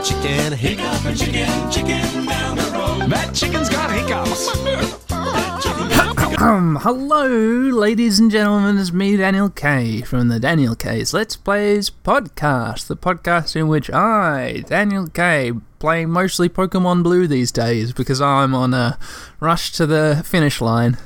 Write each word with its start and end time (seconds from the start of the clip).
a 0.00 0.02
chicken, 0.02 0.52
hiccup 0.52 1.04
a 1.04 1.14
chicken, 1.14 1.70
chicken 1.70 2.24
down 2.24 2.56
the 2.56 2.62
road. 2.72 3.10
That 3.10 3.34
chicken's 3.34 3.68
got 3.68 3.90
hiccups. 3.92 4.48
Hello, 6.82 7.26
ladies 7.26 8.18
and 8.18 8.30
gentlemen. 8.30 8.78
It's 8.78 8.92
me, 8.92 9.18
Daniel 9.18 9.50
K, 9.50 10.00
from 10.00 10.28
the 10.28 10.40
Daniel 10.40 10.74
K's 10.74 11.12
Let's 11.12 11.36
Plays 11.36 11.90
podcast, 11.90 12.86
the 12.86 12.96
podcast 12.96 13.56
in 13.56 13.68
which 13.68 13.90
I, 13.90 14.64
Daniel 14.66 15.06
K, 15.06 15.52
play 15.78 16.06
mostly 16.06 16.48
Pokemon 16.48 17.02
Blue 17.02 17.26
these 17.26 17.52
days 17.52 17.92
because 17.92 18.22
I'm 18.22 18.54
on 18.54 18.72
a 18.72 18.98
rush 19.38 19.70
to 19.72 19.84
the 19.86 20.22
finish 20.24 20.62
line, 20.62 20.96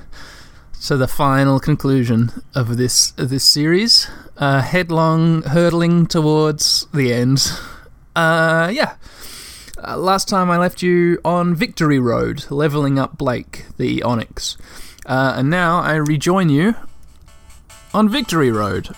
to 0.85 0.97
the 0.97 1.09
final 1.09 1.59
conclusion 1.59 2.31
of 2.55 2.77
this 2.77 3.13
of 3.19 3.31
this 3.31 3.45
series, 3.45 4.09
uh, 4.37 4.61
headlong 4.61 5.43
hurtling 5.43 6.07
towards 6.07 6.87
the 6.95 7.13
end. 7.13 7.59
Uh, 8.15 8.71
yeah. 8.73 8.97
Uh, 9.87 9.97
last 9.97 10.29
time 10.29 10.51
I 10.51 10.57
left 10.57 10.83
you 10.83 11.21
on 11.25 11.55
Victory 11.55 11.99
Road, 11.99 12.47
leveling 12.51 12.99
up 12.99 13.19
Blake, 13.19 13.67
the 13.77 14.01
Onix. 14.01 14.57
Uh, 15.05 15.35
and 15.37 15.51
now 15.51 15.81
I 15.81 15.95
rejoin 15.95 16.49
you 16.49 16.75
on 17.93 18.09
Victory 18.09 18.51
Road, 18.51 18.89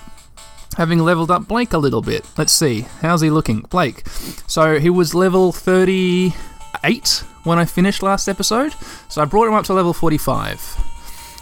having 0.77 1.01
leveled 1.01 1.31
up 1.31 1.49
Blake 1.49 1.73
a 1.73 1.79
little 1.79 2.03
bit. 2.03 2.25
Let's 2.39 2.53
see, 2.53 2.83
how's 3.01 3.21
he 3.21 3.31
looking? 3.31 3.61
Blake. 3.63 4.07
So 4.47 4.79
he 4.79 4.91
was 4.91 5.15
level 5.15 5.51
38 5.51 7.25
when 7.45 7.59
I 7.59 7.65
finished 7.65 8.03
last 8.03 8.29
episode, 8.29 8.75
so 9.09 9.23
I 9.23 9.25
brought 9.25 9.49
him 9.49 9.55
up 9.55 9.65
to 9.67 9.75
level 9.75 9.93
45. 9.93 10.61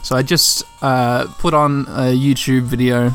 So 0.02 0.16
I 0.16 0.22
just 0.22 0.64
uh, 0.82 1.26
put 1.38 1.54
on 1.54 1.82
a 1.88 2.14
YouTube 2.16 2.62
video. 2.62 3.14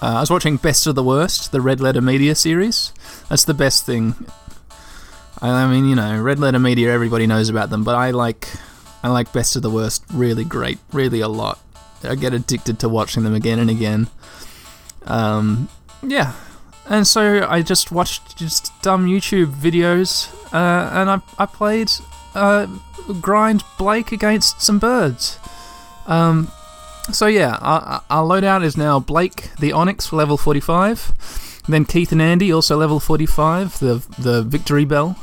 Uh, 0.00 0.16
I 0.16 0.20
was 0.20 0.30
watching 0.30 0.56
Best 0.56 0.86
of 0.86 0.94
the 0.94 1.02
Worst, 1.02 1.50
the 1.50 1.60
Red 1.60 1.80
Letter 1.80 2.00
Media 2.00 2.34
series. 2.34 2.92
That's 3.28 3.44
the 3.44 3.54
best 3.54 3.84
thing. 3.84 4.14
I 5.42 5.68
mean, 5.68 5.88
you 5.88 5.94
know, 5.94 6.20
Red 6.20 6.38
Letter 6.38 6.58
Media, 6.58 6.92
everybody 6.92 7.26
knows 7.26 7.48
about 7.48 7.70
them, 7.70 7.84
but 7.84 7.94
I 7.94 8.10
like 8.10 8.48
I 9.02 9.08
like 9.08 9.32
Best 9.32 9.56
of 9.56 9.62
the 9.62 9.70
Worst 9.70 10.04
really 10.12 10.44
great, 10.44 10.78
really 10.92 11.20
a 11.20 11.28
lot. 11.28 11.58
I 12.04 12.14
get 12.14 12.32
addicted 12.32 12.78
to 12.80 12.88
watching 12.88 13.24
them 13.24 13.34
again 13.34 13.58
and 13.58 13.70
again. 13.70 14.08
Um, 15.04 15.68
yeah, 16.02 16.32
and 16.86 17.06
so 17.06 17.46
I 17.48 17.62
just 17.62 17.90
watched 17.90 18.36
just 18.36 18.72
dumb 18.82 19.06
YouTube 19.06 19.52
videos, 19.52 20.32
uh, 20.52 20.90
and 20.92 21.10
I 21.10 21.20
I 21.38 21.46
played 21.46 21.90
uh, 22.34 22.66
grind 23.20 23.64
Blake 23.78 24.12
against 24.12 24.60
some 24.60 24.78
birds. 24.78 25.38
Um, 26.06 26.50
so 27.12 27.26
yeah, 27.26 27.56
our, 27.60 28.02
our 28.10 28.24
loadout 28.24 28.64
is 28.64 28.76
now 28.76 29.00
Blake 29.00 29.50
the 29.58 29.70
Onix 29.70 30.12
level 30.12 30.36
45, 30.36 31.62
then 31.68 31.84
Keith 31.84 32.12
and 32.12 32.22
Andy 32.22 32.52
also 32.52 32.76
level 32.76 33.00
45, 33.00 33.78
the 33.78 33.94
the 34.18 34.44
Victreebel. 34.44 35.16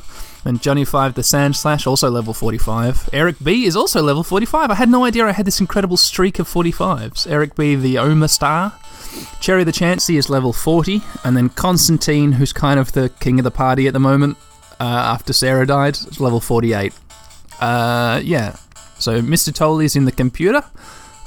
And 0.47 0.61
Johnny 0.61 0.86
5 0.86 1.16
the 1.16 1.23
Sandslash, 1.23 1.88
also 1.88 2.08
level 2.11 2.31
45. 2.31 3.09
Eric 3.11 3.38
B 3.44 3.66
is 3.66 3.75
also 3.75 4.03
level 4.03 4.22
45. 4.22 4.69
I 4.69 4.75
had 4.75 4.89
no 4.89 5.03
idea 5.03 5.25
I 5.25 5.31
had 5.31 5.47
this 5.47 5.59
incredible 5.59 5.97
streak 5.97 6.38
of 6.38 6.47
45s. 6.47 7.25
Eric 7.27 7.55
B 7.55 7.73
the 7.73 7.95
Omastar. 7.95 8.73
Cherry 9.39 9.64
the 9.64 9.72
Chansey 9.72 10.20
is 10.20 10.30
level 10.30 10.53
40. 10.53 11.02
And 11.23 11.36
then 11.36 11.49
Constantine, 11.49 12.33
who's 12.33 12.53
kind 12.53 12.80
of 12.80 12.92
the 12.92 13.09
king 13.20 13.39
of 13.39 13.44
the 13.44 13.49
party 13.49 13.88
at 13.88 13.94
the 13.94 13.99
moment 13.99 14.38
uh, 14.80 14.83
after 14.83 15.33
Sarah 15.33 15.66
died, 15.66 15.95
is 15.95 16.20
level 16.20 16.39
48. 16.39 16.94
Uh, 17.59 18.22
yeah. 18.23 18.55
So 18.99 19.22
Mr. 19.22 19.52
Tolley's 19.52 19.95
in 19.95 20.05
the 20.05 20.11
computer, 20.11 20.64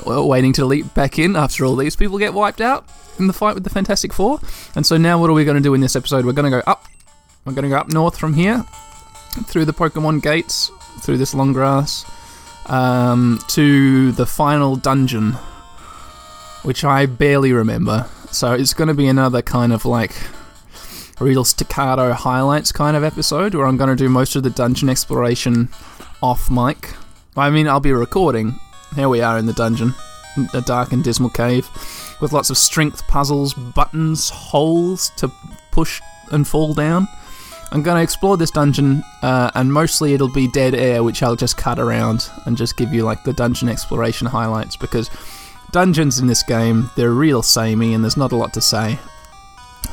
waiting 0.06 0.52
to 0.54 0.64
leap 0.64 0.92
back 0.94 1.18
in 1.18 1.36
after 1.36 1.64
all 1.64 1.76
these 1.76 1.96
people 1.96 2.18
get 2.18 2.34
wiped 2.34 2.60
out 2.60 2.86
in 3.18 3.26
the 3.26 3.32
fight 3.32 3.54
with 3.54 3.64
the 3.64 3.70
Fantastic 3.70 4.12
Four. 4.12 4.40
And 4.74 4.86
so 4.86 4.96
now 4.96 5.18
what 5.20 5.30
are 5.30 5.34
we 5.34 5.44
going 5.44 5.56
to 5.56 5.62
do 5.62 5.74
in 5.74 5.80
this 5.80 5.96
episode? 5.96 6.24
We're 6.24 6.32
going 6.32 6.50
to 6.50 6.58
go 6.58 6.62
up. 6.66 6.86
We're 7.44 7.52
going 7.52 7.64
to 7.64 7.68
go 7.70 7.76
up 7.76 7.92
north 7.92 8.18
from 8.18 8.34
here 8.34 8.64
through 9.46 9.64
the 9.64 9.72
Pokemon 9.72 10.22
gates, 10.22 10.70
through 11.00 11.18
this 11.18 11.34
long 11.34 11.52
grass, 11.52 12.04
um, 12.66 13.40
to 13.48 14.12
the 14.12 14.26
final 14.26 14.76
dungeon, 14.76 15.32
which 16.62 16.84
I 16.84 17.06
barely 17.06 17.52
remember. 17.52 18.06
So 18.30 18.52
it's 18.52 18.74
going 18.74 18.88
to 18.88 18.94
be 18.94 19.06
another 19.06 19.42
kind 19.42 19.72
of 19.72 19.84
like 19.84 20.12
real 21.20 21.44
staccato 21.44 22.12
highlights 22.12 22.70
kind 22.70 22.96
of 22.96 23.02
episode 23.02 23.54
where 23.54 23.66
I'm 23.66 23.76
going 23.76 23.90
to 23.90 23.96
do 23.96 24.08
most 24.08 24.36
of 24.36 24.42
the 24.42 24.50
dungeon 24.50 24.88
exploration 24.88 25.68
off 26.22 26.50
mic. 26.50 26.94
I 27.36 27.50
mean, 27.50 27.68
I'll 27.68 27.80
be 27.80 27.92
recording. 27.92 28.58
Here 28.94 29.08
we 29.08 29.20
are 29.20 29.38
in 29.38 29.46
the 29.46 29.52
dungeon, 29.52 29.94
a 30.54 30.60
dark 30.60 30.92
and 30.92 31.04
dismal 31.04 31.30
cave, 31.30 31.68
with 32.20 32.32
lots 32.32 32.50
of 32.50 32.58
strength 32.58 33.06
puzzles, 33.06 33.54
buttons, 33.54 34.28
holes 34.30 35.10
to 35.16 35.30
push 35.70 36.00
and 36.32 36.46
fall 36.46 36.74
down. 36.74 37.08
I'm 37.70 37.82
going 37.82 37.98
to 37.98 38.02
explore 38.02 38.36
this 38.38 38.50
dungeon, 38.50 39.02
uh, 39.22 39.50
and 39.54 39.72
mostly 39.72 40.14
it'll 40.14 40.32
be 40.32 40.48
dead 40.48 40.74
air, 40.74 41.02
which 41.02 41.22
I'll 41.22 41.36
just 41.36 41.58
cut 41.58 41.78
around 41.78 42.30
and 42.46 42.56
just 42.56 42.78
give 42.78 42.94
you 42.94 43.04
like 43.04 43.24
the 43.24 43.34
dungeon 43.34 43.68
exploration 43.68 44.26
highlights 44.26 44.76
because 44.76 45.10
dungeons 45.70 46.18
in 46.18 46.26
this 46.26 46.42
game 46.42 46.88
they're 46.96 47.10
real 47.10 47.42
samey 47.42 47.92
and 47.92 48.02
there's 48.02 48.16
not 48.16 48.32
a 48.32 48.36
lot 48.36 48.54
to 48.54 48.60
say. 48.62 48.98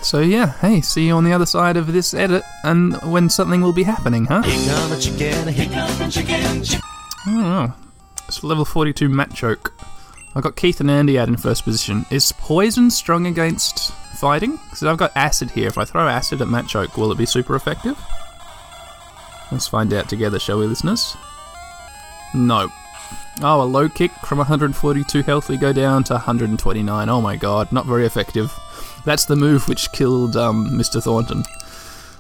So 0.02 0.22
yeah, 0.22 0.54
hey, 0.60 0.82
see 0.82 1.08
you 1.08 1.16
on 1.16 1.26
the 1.26 1.34
other 1.34 1.46
side 1.46 1.78
of 1.78 1.92
this 1.92 2.14
edit, 2.14 2.44
and 2.64 2.96
when 3.12 3.30
something 3.30 3.62
will 3.62 3.74
be 3.74 3.84
happening, 3.84 4.26
huh? 4.26 4.42
Hiccup 4.44 4.92
a 4.92 5.00
chicken, 5.00 5.48
hiccup 5.48 6.00
a 6.00 6.10
chicken, 6.10 6.64
chicken. 6.64 6.82
I 7.26 7.32
don't 7.32 7.38
know. 7.42 7.74
It's 8.28 8.44
level 8.44 8.66
42 8.66 9.10
Machoke. 9.10 9.72
I've 10.36 10.44
got 10.44 10.56
Keith 10.56 10.82
and 10.82 10.92
Andy 10.92 11.18
out 11.18 11.28
in 11.28 11.38
first 11.38 11.64
position. 11.64 12.06
Is 12.12 12.32
poison 12.34 12.92
strong 12.92 13.28
against 13.28 13.94
fighting? 14.18 14.60
Because 14.66 14.84
I've 14.84 14.98
got 14.98 15.16
acid 15.16 15.52
here. 15.52 15.68
If 15.68 15.78
I 15.78 15.86
throw 15.86 16.08
acid 16.08 16.42
at 16.42 16.48
Machoke, 16.48 16.98
will 16.98 17.12
it 17.12 17.18
be 17.18 17.26
super 17.26 17.56
effective? 17.56 17.98
Let's 19.52 19.68
find 19.68 19.94
out 19.94 20.10
together, 20.10 20.40
shall 20.40 20.60
we, 20.60 20.66
listeners? 20.66 21.16
No. 22.34 22.70
Oh, 23.42 23.62
a 23.62 23.64
low 23.64 23.88
kick 23.88 24.12
from 24.26 24.40
142 24.40 25.22
health, 25.24 25.50
we 25.50 25.58
go 25.58 25.72
down 25.72 26.04
to 26.06 26.14
129. 26.14 27.10
Oh 27.10 27.22
my 27.22 27.36
god, 27.36 27.72
not 27.72 27.86
very 27.86 28.06
effective. 28.06 28.58
That's 29.06 29.26
the 29.26 29.36
move 29.36 29.68
which 29.68 29.92
killed 29.92 30.36
um, 30.36 30.70
Mr. 30.72 31.02
Thornton. 31.02 31.44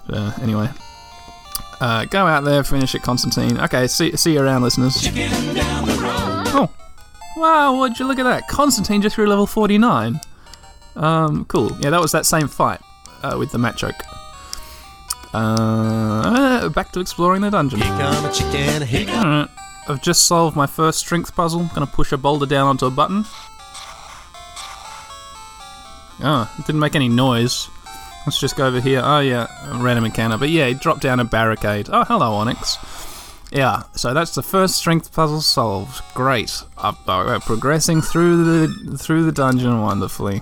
Uh, 0.08 0.32
anyway. 0.42 0.70
Uh, 1.82 2.06
go 2.06 2.26
out 2.26 2.44
there, 2.44 2.64
finish 2.64 2.96
it, 2.96 3.02
Constantine. 3.02 3.60
Okay, 3.60 3.88
see, 3.88 4.16
see 4.16 4.34
you 4.34 4.42
around, 4.42 4.62
listeners. 4.64 4.96
Oh. 6.58 6.70
Wow, 7.38 7.80
would 7.80 8.00
you 8.00 8.08
look 8.08 8.18
at 8.20 8.24
that? 8.24 8.48
Constantine 8.48 9.02
just 9.02 9.16
through 9.16 9.28
level 9.28 9.46
49. 9.46 10.20
Um, 10.96 11.46
cool. 11.46 11.72
Yeah, 11.82 11.90
that 11.90 12.00
was 12.00 12.12
that 12.14 12.26
same 12.26 12.48
fight 12.48 12.80
uh, 13.24 13.36
with 13.38 13.52
the 13.52 13.58
Machoke. 13.58 14.02
Uh, 15.34 16.70
back 16.70 16.94
to 16.94 17.02
exploring 17.02 17.42
the 17.42 17.52
dungeon. 17.52 17.82
Hiccup 17.82 18.24
a 18.24 18.32
chicken, 18.34 18.82
hiccup. 18.82 19.16
Alright. 19.16 19.50
I've 19.88 20.02
just 20.02 20.28
solved 20.28 20.56
my 20.56 20.66
first 20.66 21.00
strength 21.00 21.36
puzzle. 21.36 21.62
I'm 21.62 21.68
Gonna 21.76 21.88
push 21.88 22.12
a 22.14 22.18
boulder 22.18 22.46
down 22.46 22.68
onto 22.68 22.86
a 22.86 22.92
button. 22.92 23.26
Oh, 26.24 26.50
it 26.58 26.66
didn't 26.66 26.80
make 26.80 26.96
any 26.96 27.10
noise. 27.10 27.70
Let's 28.26 28.40
just 28.40 28.56
go 28.56 28.66
over 28.68 28.80
here. 28.80 29.02
Oh, 29.04 29.20
yeah, 29.20 29.48
random 29.82 30.06
encounter. 30.06 30.38
But 30.38 30.50
yeah, 30.50 30.68
he 30.68 30.74
dropped 30.74 31.02
down 31.02 31.20
a 31.20 31.26
barricade. 31.26 31.90
Oh, 31.92 32.04
hello, 32.06 32.32
Onix. 32.44 32.78
Yeah, 33.52 33.84
so 33.94 34.14
that's 34.14 34.34
the 34.34 34.42
first 34.42 34.76
strength 34.76 35.14
puzzle 35.14 35.42
solved. 35.42 36.02
Great. 36.16 36.64
Up, 36.78 36.98
uh, 37.08 37.24
we're 37.28 37.40
progressing 37.40 38.02
through 38.02 38.44
the 38.44 38.98
through 38.98 39.24
the 39.26 39.32
dungeon 39.32 39.80
wonderfully. 39.82 40.42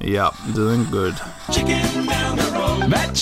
Yep, 0.00 0.34
doing 0.54 0.84
good. 0.90 1.14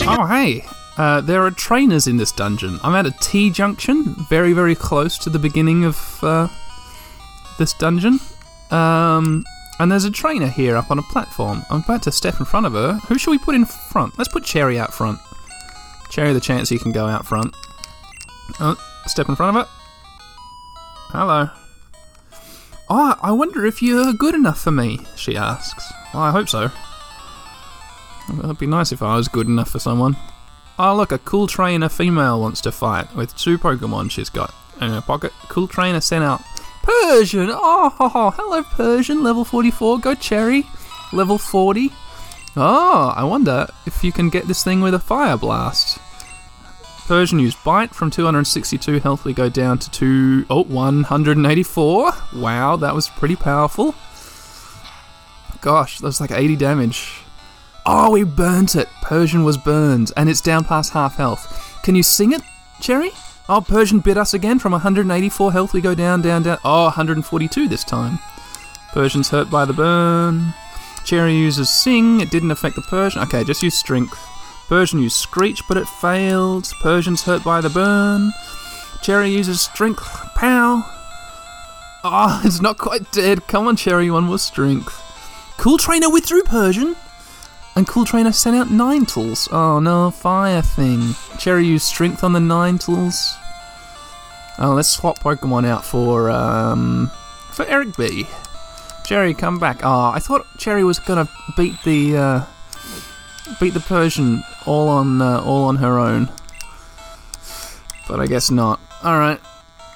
Oh, 0.07 0.27
hey. 0.29 0.65
Uh, 0.97 1.21
there 1.23 1.43
are 1.43 1.51
trainers 1.51 2.07
in 2.07 2.19
this 2.19 2.31
dungeon. 2.31 2.79
I'm 2.85 2.95
at 2.95 3.07
a 3.07 3.11
T 3.21 3.51
junction, 3.51 4.15
very, 4.29 4.53
very 4.53 4.75
close 4.75 5.19
to 5.19 5.31
the 5.31 5.41
beginning 5.41 5.85
of 5.85 6.23
uh, 6.23 6.49
this 7.59 7.73
dungeon. 7.73 8.21
Um, 8.71 9.45
and 9.79 9.91
there's 9.91 10.05
a 10.05 10.11
trainer 10.11 10.49
here 10.49 10.77
up 10.77 10.91
on 10.91 10.99
a 10.99 11.03
platform. 11.03 11.63
I'm 11.71 11.83
about 11.83 12.03
to 12.05 12.13
step 12.13 12.39
in 12.39 12.47
front 12.47 12.67
of 12.67 12.73
her. 12.73 12.95
Who 13.09 13.19
should 13.19 13.31
we 13.31 13.39
put 13.39 13.55
in 13.55 13.65
front? 13.65 14.17
Let's 14.19 14.33
put 14.33 14.45
Cherry 14.45 14.79
out 14.79 14.95
front. 14.95 15.19
Cherry, 16.11 16.33
the 16.33 16.41
Chansey 16.41 16.81
can 16.81 16.93
go 16.93 17.07
out 17.07 17.27
front. 17.27 17.55
Oh, 18.61 18.77
step 19.07 19.29
in 19.29 19.37
front 19.37 19.57
of 19.57 19.63
it. 19.65 19.69
Hello. 21.09 21.49
Oh, 22.89 23.19
I 23.23 23.33
wonder 23.33 23.65
if 23.65 23.83
you're 23.83 24.13
good 24.13 24.35
enough 24.35 24.61
for 24.61 24.71
me, 24.71 25.01
she 25.17 25.37
asks. 25.37 25.93
Well, 26.13 26.23
I 26.23 26.31
hope 26.31 26.49
so. 26.49 26.71
It'd 28.39 28.59
be 28.59 28.67
nice 28.67 28.93
if 28.93 29.03
I 29.03 29.17
was 29.17 29.29
good 29.29 29.47
enough 29.47 29.71
for 29.71 29.79
someone. 29.79 30.17
Oh, 30.79 30.95
look, 30.95 31.13
a 31.13 31.19
cool 31.19 31.47
trainer 31.47 31.89
female 31.89 32.41
wants 32.41 32.61
to 32.63 32.73
fight 32.73 33.15
with 33.15 33.37
two 33.37 33.59
Pokemon 33.59 34.11
she's 34.11 34.31
got 34.31 34.55
in 34.81 34.91
her 34.91 35.01
pocket. 35.01 35.33
Cool 35.49 35.69
trainer 35.69 36.01
sent 36.01 36.25
out. 36.25 36.43
Persian! 36.85 37.49
Oh, 37.51 38.33
hello, 38.37 38.63
Persian, 38.63 39.23
level 39.23 39.45
44. 39.45 40.01
Go 40.01 40.15
Cherry, 40.15 40.67
level 41.13 41.39
40. 41.39 41.91
Oh, 42.57 43.13
I 43.17 43.25
wonder 43.25 43.67
if 43.87 44.05
you 44.05 44.13
can 44.13 44.29
get 44.29 44.47
this 44.47 44.63
thing 44.63 44.81
with 44.81 44.95
a 44.95 44.99
Fire 44.99 45.37
Blast. 45.37 45.99
Persian 47.07 47.39
used 47.39 47.63
Bite 47.65 47.95
from 47.95 48.11
262 48.11 49.01
health. 49.01 49.25
We 49.25 49.33
go 49.33 49.49
down 49.49 49.79
to 49.79 49.91
two, 49.91 50.47
oh, 50.51 50.65
184. 50.65 52.13
Wow, 52.37 52.77
that 52.77 52.95
was 52.95 53.09
pretty 53.09 53.37
powerful. 53.37 53.95
Gosh, 55.61 55.99
that 55.99 56.07
was 56.07 56.21
like 56.21 56.31
80 56.31 56.57
damage. 56.57 57.21
Oh, 57.87 58.11
we 58.11 58.25
burnt 58.25 58.77
it. 58.77 58.89
Persian 59.03 59.45
was 59.45 59.57
burned, 59.59 60.13
and 60.17 60.29
it's 60.29 60.41
down 60.41 60.65
past 60.65 60.93
half 60.93 61.17
health. 61.17 61.81
Can 61.83 61.95
you 61.95 62.03
sing 62.03 62.33
it, 62.33 62.43
Cherry? 62.81 63.11
Oh, 63.47 63.61
Persian 63.61 64.01
bit 64.01 64.17
us 64.17 64.33
again. 64.33 64.59
From 64.59 64.73
184 64.73 65.53
health, 65.53 65.75
we 65.75 65.81
go 65.81 65.95
down, 65.95 66.23
down, 66.23 66.43
down. 66.43 66.59
Oh, 66.65 66.85
142 66.85 67.69
this 67.69 67.85
time. 67.85 68.19
Persian's 68.93 69.29
hurt 69.29 69.51
by 69.51 69.65
the 69.65 69.73
burn. 69.73 70.55
Cherry 71.05 71.35
uses 71.35 71.69
Sing. 71.69 72.21
It 72.21 72.31
didn't 72.31 72.53
affect 72.53 72.77
the 72.77 72.83
Persian. 72.83 73.21
Okay, 73.23 73.45
just 73.45 73.63
use 73.63 73.75
Strength. 73.75 74.19
Persian 74.69 75.01
used 75.01 75.17
Screech, 75.17 75.63
but 75.69 75.77
it 75.77 75.87
failed. 75.87 76.73
Persian's 76.81 77.23
hurt 77.23 77.45
by 77.45 77.61
the 77.61 77.69
burn. 77.69 78.33
Cherry 79.03 79.29
uses 79.29 79.61
Strength. 79.61 80.03
Pow. 80.35 80.83
Oh, 82.03 82.41
it's 82.45 82.63
not 82.63 82.79
quite 82.79 83.13
dead. 83.13 83.47
Come 83.47 83.67
on, 83.67 83.77
Cherry, 83.77 84.11
one 84.11 84.25
more 84.25 84.39
Strength. 84.39 85.03
Cool 85.59 85.77
Trainer 85.77 86.09
withdrew 86.09 86.45
Persian. 86.45 86.97
And 87.77 87.89
Cool 87.89 88.05
Trainer 88.05 88.33
sent 88.33 88.57
out 88.57 88.69
Ninetales. 88.69 89.49
Oh 89.53 89.81
no, 89.81 90.11
Fire 90.11 90.63
thing. 90.63 91.15
Cherry 91.39 91.67
used 91.67 91.87
Strength 91.87 92.23
on 92.23 92.33
the 92.33 92.39
Ninetales. 92.39 93.35
Oh, 94.59 94.73
let's 94.75 94.89
swap 94.89 95.19
Pokemon 95.19 95.67
out 95.67 95.85
for, 95.85 96.31
um, 96.31 97.11
for 97.51 97.65
Eric 97.67 97.97
B. 97.97 98.29
Cherry, 99.05 99.35
come 99.35 99.59
back. 99.59 99.81
Oh, 99.83 100.13
I 100.15 100.21
thought 100.21 100.47
Cherry 100.59 100.85
was 100.85 101.01
gonna 101.01 101.29
beat 101.57 101.75
the, 101.85 102.17
uh, 102.17 102.45
beat 103.59 103.75
the 103.75 103.81
Persian 103.81 104.45
all 104.65 104.89
on, 104.89 105.21
uh, 105.21 105.41
all 105.41 105.65
on 105.65 105.77
her 105.77 105.99
own. 105.99 106.31
But 108.07 108.21
I 108.21 108.27
guess 108.27 108.51
not. 108.51 108.79
Alright. 109.05 109.41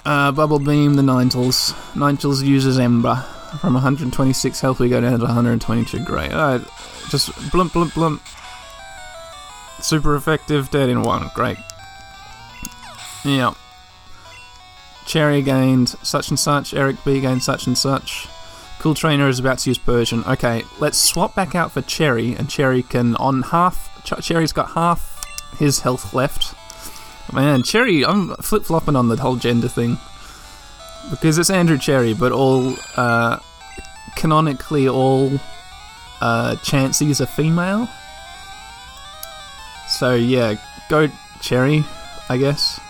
Uh, 0.04 0.32
Bubble 0.32 0.58
Beam, 0.58 0.94
the 0.94 1.02
Ninetales. 1.02 1.72
Ninetales 1.94 2.44
uses 2.44 2.78
Ember. 2.78 3.24
From 3.60 3.74
126 3.74 4.60
health, 4.60 4.80
we 4.80 4.88
go 4.88 5.00
down 5.00 5.20
to 5.20 5.24
122. 5.24 6.00
Great. 6.00 6.32
Alright, 6.32 6.66
just 7.10 7.30
blump, 7.52 7.70
blump, 7.70 7.90
blump. 7.90 8.20
Super 9.82 10.16
effective, 10.16 10.70
dead 10.70 10.88
in 10.88 11.02
one. 11.02 11.30
Great. 11.34 11.58
Yeah. 13.24 13.54
Cherry 15.06 15.42
gained 15.42 15.90
such 16.02 16.28
and 16.28 16.38
such. 16.38 16.74
Eric 16.74 16.96
B 17.04 17.20
gained 17.20 17.42
such 17.42 17.66
and 17.66 17.78
such. 17.78 18.28
Cool 18.78 18.94
Trainer 18.94 19.28
is 19.28 19.38
about 19.38 19.58
to 19.60 19.70
use 19.70 19.78
Persian. 19.78 20.22
Okay, 20.24 20.64
let's 20.78 20.98
swap 20.98 21.34
back 21.34 21.54
out 21.54 21.72
for 21.72 21.82
Cherry, 21.82 22.34
and 22.34 22.48
Cherry 22.48 22.82
can 22.82 23.16
on 23.16 23.42
half. 23.42 23.90
Ch- 24.04 24.22
Cherry's 24.22 24.52
got 24.52 24.70
half 24.70 25.24
his 25.58 25.80
health 25.80 26.14
left. 26.14 26.54
Man, 27.32 27.62
Cherry, 27.62 28.04
I'm 28.04 28.34
flip 28.36 28.64
flopping 28.64 28.96
on 28.96 29.08
the 29.08 29.16
whole 29.16 29.36
gender 29.36 29.68
thing 29.68 29.98
because 31.10 31.38
it's 31.38 31.50
Andrew 31.50 31.78
Cherry, 31.78 32.14
but 32.14 32.32
all 32.32 32.74
uh, 32.96 33.38
canonically 34.16 34.88
all 34.88 35.32
uh, 36.20 36.56
Chanseys 36.56 37.20
a 37.20 37.26
female. 37.26 37.88
So 39.88 40.14
yeah, 40.14 40.54
go 40.88 41.08
Cherry, 41.40 41.84
I 42.28 42.36
guess. 42.36 42.80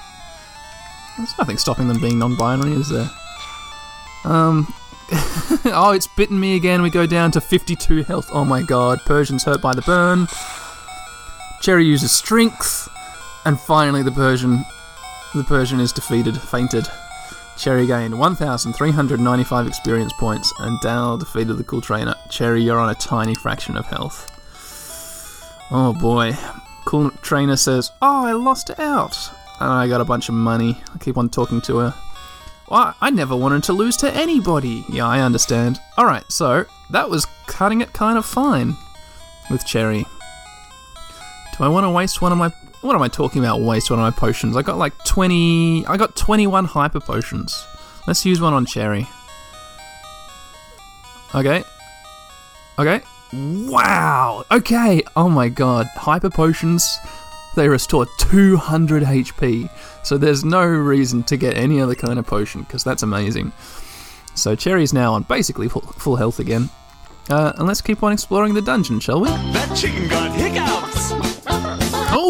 There's 1.16 1.36
nothing 1.38 1.58
stopping 1.58 1.88
them 1.88 2.00
being 2.00 2.18
non-binary, 2.18 2.72
is 2.72 2.88
there? 2.88 3.10
Um. 4.24 4.72
oh, 5.64 5.92
it's 5.94 6.06
bitten 6.06 6.38
me 6.38 6.54
again. 6.54 6.82
We 6.82 6.90
go 6.90 7.06
down 7.06 7.30
to 7.30 7.40
52 7.40 8.02
health. 8.02 8.28
Oh 8.30 8.44
my 8.44 8.62
god, 8.62 9.00
Persian's 9.06 9.42
hurt 9.42 9.62
by 9.62 9.74
the 9.74 9.82
burn. 9.82 10.28
Cherry 11.62 11.86
uses 11.86 12.12
strength, 12.12 12.88
and 13.46 13.58
finally 13.58 14.02
the 14.02 14.12
Persian, 14.12 14.64
the 15.34 15.44
Persian 15.44 15.80
is 15.80 15.92
defeated, 15.92 16.38
fainted. 16.40 16.86
Cherry 17.58 17.86
gained 17.86 18.18
1,395 18.18 19.66
experience 19.66 20.12
points, 20.12 20.52
and 20.60 20.80
Dal 20.80 21.18
defeated 21.18 21.54
the 21.54 21.64
cool 21.64 21.80
trainer. 21.80 22.14
Cherry, 22.30 22.62
you're 22.62 22.78
on 22.78 22.90
a 22.90 22.94
tiny 22.94 23.34
fraction 23.34 23.76
of 23.76 23.84
health. 23.86 24.30
Oh 25.70 25.92
boy. 25.92 26.36
Cool 26.86 27.10
trainer 27.22 27.56
says, 27.56 27.90
Oh, 28.00 28.24
I 28.26 28.32
lost 28.32 28.70
it 28.70 28.78
out. 28.78 29.16
And 29.60 29.70
I 29.70 29.88
got 29.88 30.00
a 30.00 30.04
bunch 30.04 30.28
of 30.28 30.34
money. 30.36 30.80
I 30.94 30.98
keep 30.98 31.18
on 31.18 31.28
talking 31.28 31.60
to 31.62 31.78
her. 31.78 31.94
Well, 32.70 32.94
I 33.00 33.10
never 33.10 33.34
wanted 33.34 33.64
to 33.64 33.72
lose 33.72 33.96
to 33.98 34.14
anybody. 34.14 34.84
Yeah, 34.88 35.06
I 35.06 35.20
understand. 35.20 35.80
Alright, 35.98 36.30
so 36.30 36.64
that 36.90 37.10
was 37.10 37.26
cutting 37.46 37.80
it 37.80 37.92
kind 37.92 38.16
of 38.16 38.24
fine 38.24 38.76
with 39.50 39.66
Cherry. 39.66 40.06
Do 41.56 41.64
I 41.64 41.68
want 41.68 41.84
to 41.84 41.90
waste 41.90 42.22
one 42.22 42.30
of 42.30 42.38
my. 42.38 42.52
What 42.80 42.94
am 42.94 43.02
I 43.02 43.08
talking 43.08 43.42
about? 43.42 43.60
Waste 43.60 43.90
one 43.90 43.98
of 43.98 44.04
my 44.04 44.10
potions. 44.10 44.56
I 44.56 44.62
got 44.62 44.78
like 44.78 44.92
20. 45.04 45.86
I 45.86 45.96
got 45.96 46.14
21 46.14 46.64
hyper 46.64 47.00
potions. 47.00 47.66
Let's 48.06 48.24
use 48.24 48.40
one 48.40 48.54
on 48.54 48.66
Cherry. 48.66 49.06
Okay. 51.34 51.64
Okay. 52.78 53.00
Wow. 53.32 54.44
Okay. 54.50 55.02
Oh 55.16 55.28
my 55.28 55.48
god. 55.48 55.86
Hyper 55.94 56.30
potions. 56.30 56.98
They 57.56 57.68
restore 57.68 58.06
200 58.18 59.02
HP. 59.02 59.68
So 60.04 60.16
there's 60.16 60.44
no 60.44 60.64
reason 60.64 61.24
to 61.24 61.36
get 61.36 61.56
any 61.56 61.80
other 61.80 61.96
kind 61.96 62.18
of 62.18 62.26
potion 62.26 62.62
because 62.62 62.84
that's 62.84 63.02
amazing. 63.02 63.52
So 64.34 64.54
Cherry's 64.54 64.92
now 64.92 65.14
on 65.14 65.24
basically 65.24 65.68
full, 65.68 66.14
health 66.16 66.38
again. 66.38 66.70
Uh, 67.28 67.52
and 67.56 67.66
let's 67.66 67.80
keep 67.80 68.02
on 68.04 68.12
exploring 68.12 68.54
the 68.54 68.62
dungeon, 68.62 69.00
shall 69.00 69.20
we? 69.20 69.28
That 69.28 69.76
chicken 69.76 70.08
got 70.08 70.30
hiccups. 70.30 70.47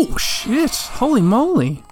Oh 0.01 0.17
shit! 0.17 0.71
Holy 0.71 1.21
moly! 1.21 1.83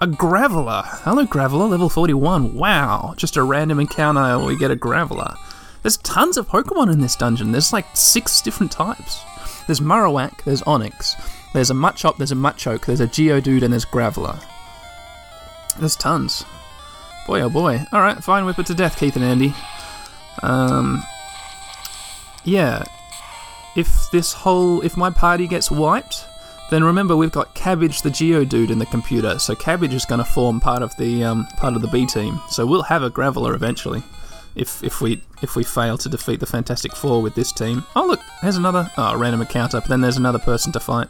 A 0.00 0.06
Graveler. 0.06 0.84
Hello, 1.02 1.26
Graveler, 1.26 1.68
level 1.68 1.88
41. 1.88 2.54
Wow, 2.54 3.14
just 3.16 3.36
a 3.36 3.42
random 3.42 3.80
encounter, 3.80 4.38
we 4.38 4.56
get 4.56 4.70
a 4.70 4.76
Graveler. 4.76 5.36
There's 5.82 5.96
tons 5.96 6.36
of 6.36 6.46
Pokemon 6.46 6.92
in 6.92 7.00
this 7.00 7.16
dungeon. 7.16 7.50
There's 7.50 7.72
like 7.72 7.86
six 7.92 8.40
different 8.40 8.70
types. 8.70 9.24
There's 9.66 9.80
Marowak, 9.80 10.44
there's 10.44 10.62
Onix, 10.62 11.16
there's 11.52 11.72
a 11.72 11.74
Machop, 11.74 12.18
there's 12.18 12.30
a 12.30 12.36
Machoke, 12.36 12.86
there's 12.86 13.00
a 13.00 13.08
Geodude, 13.08 13.64
and 13.64 13.72
there's 13.72 13.84
Graveler. 13.84 14.40
There's 15.76 15.96
tons. 15.96 16.44
Boy, 17.26 17.40
oh 17.40 17.50
boy. 17.50 17.84
Alright, 17.92 18.22
fine, 18.22 18.44
whip 18.44 18.60
it 18.60 18.66
to 18.66 18.74
death, 18.74 18.96
Keith 18.96 19.16
and 19.16 19.24
Andy. 19.24 19.54
Um, 20.44 21.02
yeah. 22.44 22.84
If 23.74 24.08
this 24.12 24.34
whole, 24.34 24.82
if 24.82 24.96
my 24.96 25.10
party 25.10 25.48
gets 25.48 25.68
wiped, 25.68 26.26
then 26.70 26.84
remember 26.84 27.16
we've 27.16 27.32
got 27.32 27.54
Cabbage 27.54 28.02
the 28.02 28.10
Geodude 28.10 28.70
in 28.70 28.78
the 28.78 28.86
computer, 28.86 29.38
so 29.38 29.54
Cabbage 29.54 29.92
is 29.92 30.04
going 30.04 30.20
to 30.20 30.24
form 30.24 30.60
part 30.60 30.82
of 30.82 30.96
the 30.96 31.24
um, 31.24 31.46
part 31.56 31.74
of 31.74 31.82
the 31.82 31.88
B 31.88 32.06
team. 32.06 32.40
So 32.48 32.64
we'll 32.64 32.82
have 32.82 33.02
a 33.02 33.10
Graveler 33.10 33.54
eventually, 33.54 34.02
if 34.54 34.82
if 34.82 35.00
we 35.00 35.22
if 35.42 35.56
we 35.56 35.64
fail 35.64 35.98
to 35.98 36.08
defeat 36.08 36.40
the 36.40 36.46
Fantastic 36.46 36.94
Four 36.94 37.22
with 37.22 37.34
this 37.34 37.52
team. 37.52 37.84
Oh 37.96 38.06
look, 38.06 38.20
there's 38.42 38.56
another 38.56 38.90
oh, 38.96 39.16
random 39.16 39.40
encounter, 39.42 39.80
but 39.80 39.88
then 39.88 40.00
there's 40.00 40.16
another 40.16 40.38
person 40.38 40.72
to 40.72 40.80
fight. 40.80 41.08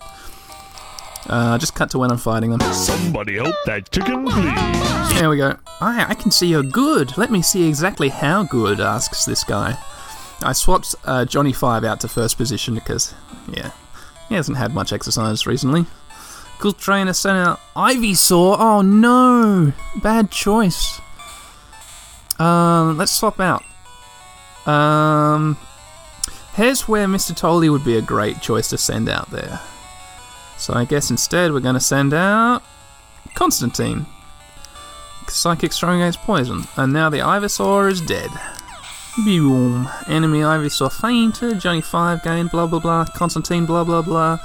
Uh, 1.28 1.58
just 1.58 1.74
cut 1.74 1.90
to 1.90 1.98
when 1.98 2.10
I'm 2.10 2.18
fighting 2.18 2.50
them. 2.50 2.60
Somebody 2.72 3.36
help 3.36 3.54
that 3.66 3.90
chicken, 3.90 4.25
please. 4.25 5.20
There 5.20 5.28
we 5.28 5.37
go. 5.37 5.56
I, 5.80 6.06
I 6.08 6.14
can 6.14 6.30
see 6.30 6.46
you're 6.46 6.62
good. 6.62 7.16
Let 7.18 7.30
me 7.30 7.42
see 7.42 7.68
exactly 7.68 8.08
how 8.08 8.44
good, 8.44 8.80
asks 8.80 9.26
this 9.26 9.44
guy. 9.44 9.76
I 10.42 10.54
swapped 10.54 10.94
uh, 11.04 11.26
Johnny 11.26 11.52
Five 11.52 11.85
out 11.85 12.00
to 12.00 12.08
first 12.08 12.38
position 12.38 12.75
because, 12.75 13.14
yeah, 13.52 13.73
he 14.30 14.37
hasn't 14.37 14.56
had 14.56 14.72
much 14.72 14.94
exercise 14.94 15.46
recently. 15.46 15.84
Cool 16.60 16.72
trainer 16.72 17.12
sent 17.12 17.37
out 17.37 17.60
Ivysaur. 17.75 18.56
Oh 18.58 18.80
no, 18.80 19.72
bad 20.02 20.30
choice. 20.30 21.00
Um, 22.38 22.96
let's 22.96 23.12
swap 23.12 23.40
out. 23.40 23.62
Um, 24.66 25.56
here's 26.54 26.88
where 26.88 27.06
Mr. 27.06 27.37
Tolley 27.37 27.68
would 27.68 27.84
be 27.84 27.96
a 27.96 28.02
great 28.02 28.40
choice 28.40 28.70
to 28.70 28.78
send 28.78 29.08
out 29.08 29.30
there. 29.30 29.60
So 30.58 30.75
I 30.75 30.84
guess 30.84 31.10
instead 31.10 31.52
we're 31.52 31.60
going 31.60 31.75
to 31.75 31.80
send 31.80 32.14
out 32.14 32.62
Constantine. 33.34 34.06
Psychic 35.26 35.72
strong 35.72 36.00
against 36.00 36.20
poison. 36.20 36.64
And 36.76 36.92
now 36.92 37.10
the 37.10 37.18
Ivysaur 37.18 37.90
is 37.90 38.00
dead. 38.00 38.30
Be 39.17 39.38
boom. 39.40 39.88
Enemy 40.07 40.40
Ivysaur 40.40 40.93
fainted. 40.93 41.61
Johnny 41.61 41.81
5 41.81 42.23
gained, 42.23 42.50
blah 42.50 42.67
blah 42.67 42.79
blah. 42.79 43.05
Constantine, 43.05 43.67
blah 43.67 43.85
blah 43.85 44.02
blah. 44.02 44.38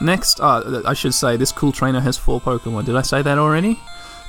Next, 0.00 0.40
uh, 0.40 0.82
I 0.84 0.92
should 0.92 1.14
say, 1.14 1.36
this 1.36 1.52
cool 1.52 1.72
trainer 1.72 2.00
has 2.00 2.16
four 2.16 2.40
Pokemon. 2.40 2.84
Did 2.84 2.96
I 2.96 3.02
say 3.02 3.22
that 3.22 3.38
already? 3.38 3.78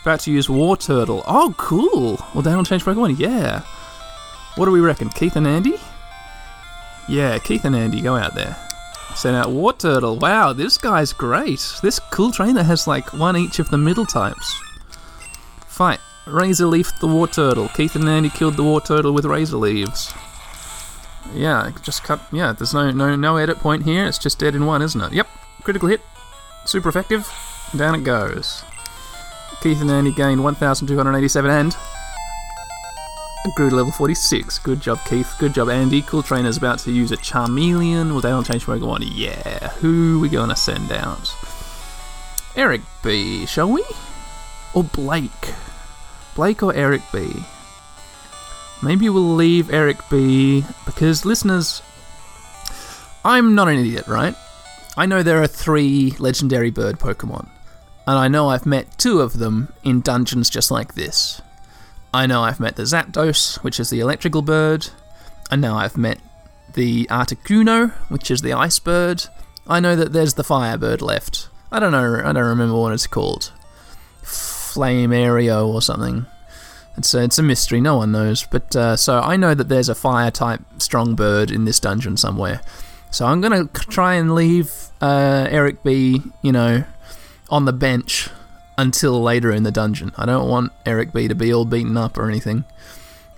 About 0.03 0.21
to 0.21 0.31
use 0.31 0.47
Wartortle. 0.47 1.23
Oh, 1.27 1.53
cool. 1.57 2.19
Well, 2.33 2.41
don't 2.41 2.65
change 2.65 2.83
Pokemon? 2.85 3.19
Yeah. 3.19 3.61
What 4.55 4.65
do 4.65 4.71
we 4.71 4.79
reckon? 4.79 5.09
Keith 5.09 5.35
and 5.35 5.47
Andy? 5.47 5.75
Yeah, 7.07 7.37
Keith 7.39 7.65
and 7.65 7.75
Andy, 7.75 8.01
go 8.01 8.15
out 8.15 8.35
there. 8.35 8.55
Send 9.15 9.35
out 9.35 9.47
Wartortle. 9.47 10.19
Wow, 10.19 10.53
this 10.53 10.77
guy's 10.77 11.11
great. 11.11 11.61
This 11.81 11.99
cool 12.11 12.31
trainer 12.31 12.63
has 12.63 12.87
like 12.87 13.11
one 13.13 13.35
each 13.35 13.59
of 13.59 13.69
the 13.69 13.77
middle 13.77 14.05
types. 14.05 14.55
Fight. 15.67 15.99
Razor 16.27 16.67
Leaf 16.67 16.91
the 16.99 17.07
Wartortle. 17.07 17.73
Keith 17.75 17.95
and 17.95 18.07
Andy 18.07 18.29
killed 18.29 18.55
the 18.55 18.63
War 18.63 18.81
Turtle 18.81 19.13
with 19.13 19.25
Razor 19.25 19.57
Leaves. 19.57 20.13
Yeah, 21.33 21.71
just 21.81 22.03
cut. 22.03 22.21
Yeah, 22.31 22.53
there's 22.53 22.73
no 22.73 22.91
no 22.91 23.15
no 23.15 23.37
edit 23.37 23.57
point 23.57 23.83
here. 23.83 24.05
It's 24.05 24.17
just 24.17 24.39
dead 24.39 24.55
in 24.55 24.65
one, 24.65 24.81
isn't 24.81 25.01
it? 25.01 25.13
Yep. 25.13 25.27
Critical 25.63 25.89
hit. 25.89 26.01
Super 26.65 26.89
effective. 26.89 27.31
Down 27.75 27.95
it 27.95 28.03
goes. 28.03 28.63
Keith 29.61 29.81
and 29.81 29.91
Andy 29.91 30.13
gained 30.13 30.43
1,287 30.43 31.51
and 31.51 31.75
Grew 33.55 33.69
to 33.69 33.75
level 33.75 33.91
46. 33.91 34.59
Good 34.59 34.79
job, 34.79 34.99
Keith. 35.05 35.33
Good 35.39 35.53
job, 35.53 35.69
Andy. 35.69 36.01
Cool 36.01 36.21
Trainer's 36.23 36.57
about 36.57 36.79
to 36.79 36.91
use 36.91 37.11
a 37.11 37.17
Charmeleon. 37.17 38.13
Will 38.13 38.21
they 38.21 38.31
all 38.31 38.43
change 38.43 38.65
Pokemon? 38.65 39.09
Yeah. 39.11 39.69
Who 39.79 40.19
we 40.19 40.29
gonna 40.29 40.55
send 40.55 40.91
out? 40.91 41.33
Eric 42.55 42.81
B, 43.01 43.45
shall 43.45 43.71
we? 43.71 43.83
Or 44.73 44.83
Blake? 44.83 45.53
Blake 46.39 46.63
or 46.63 46.73
Eric 46.73 47.01
B? 47.11 47.33
Maybe 48.81 49.09
we'll 49.09 49.35
leave 49.35 49.73
Eric 49.73 49.97
B 50.09 50.63
because 50.85 51.25
listeners, 51.25 51.81
I'm 53.25 53.55
not 53.55 53.67
an 53.67 53.77
idiot, 53.77 54.07
right? 54.07 54.33
I 54.95 55.05
know 55.05 55.21
there 55.21 55.43
are 55.43 55.47
three 55.47 56.13
legendary 56.17 56.69
bird 56.69 56.97
Pokemon, 56.97 57.49
and 58.07 58.17
I 58.17 58.29
know 58.29 58.47
I've 58.47 58.65
met 58.65 58.97
two 58.97 59.19
of 59.19 59.39
them 59.39 59.73
in 59.83 59.99
dungeons 59.99 60.49
just 60.49 60.71
like 60.71 60.93
this. 60.93 61.41
I 62.13 62.25
know 62.25 62.41
I've 62.43 62.61
met 62.61 62.77
the 62.77 62.83
Zapdos, 62.83 63.57
which 63.57 63.77
is 63.77 63.89
the 63.89 63.99
electrical 63.99 64.41
bird. 64.41 64.87
I 65.51 65.57
know 65.57 65.75
I've 65.75 65.97
met 65.97 66.21
the 66.73 67.05
Articuno, 67.07 67.91
which 68.07 68.31
is 68.31 68.43
the 68.43 68.53
ice 68.53 68.79
bird. 68.79 69.25
I 69.67 69.81
know 69.81 69.97
that 69.97 70.13
there's 70.13 70.35
the 70.35 70.45
firebird 70.45 71.01
left. 71.01 71.49
I 71.69 71.81
don't 71.81 71.91
know. 71.91 72.21
I 72.23 72.31
don't 72.31 72.37
remember 72.37 72.77
what 72.77 72.93
it's 72.93 73.07
called. 73.07 73.51
Flame 74.69 75.11
Aereo 75.11 75.67
or 75.67 75.81
something. 75.81 76.25
It's 76.97 77.13
a, 77.13 77.23
it's 77.23 77.39
a 77.39 77.43
mystery. 77.43 77.79
No 77.81 77.97
one 77.97 78.11
knows. 78.11 78.45
But 78.45 78.75
uh, 78.75 78.95
so 78.95 79.19
I 79.19 79.37
know 79.37 79.53
that 79.53 79.69
there's 79.69 79.89
a 79.89 79.95
fire 79.95 80.31
type 80.31 80.61
strong 80.77 81.15
bird 81.15 81.51
in 81.51 81.65
this 81.65 81.79
dungeon 81.79 82.17
somewhere. 82.17 82.61
So 83.11 83.25
I'm 83.25 83.41
gonna 83.41 83.65
try 83.65 84.15
and 84.15 84.35
leave 84.35 84.71
uh, 85.01 85.47
Eric 85.49 85.83
B. 85.83 86.21
You 86.41 86.51
know, 86.51 86.83
on 87.49 87.65
the 87.65 87.73
bench 87.73 88.29
until 88.77 89.21
later 89.21 89.51
in 89.51 89.63
the 89.63 89.71
dungeon. 89.71 90.11
I 90.17 90.25
don't 90.25 90.47
want 90.49 90.71
Eric 90.85 91.11
B 91.13 91.27
to 91.27 91.35
be 91.35 91.53
all 91.53 91.65
beaten 91.65 91.97
up 91.97 92.17
or 92.17 92.29
anything. 92.29 92.63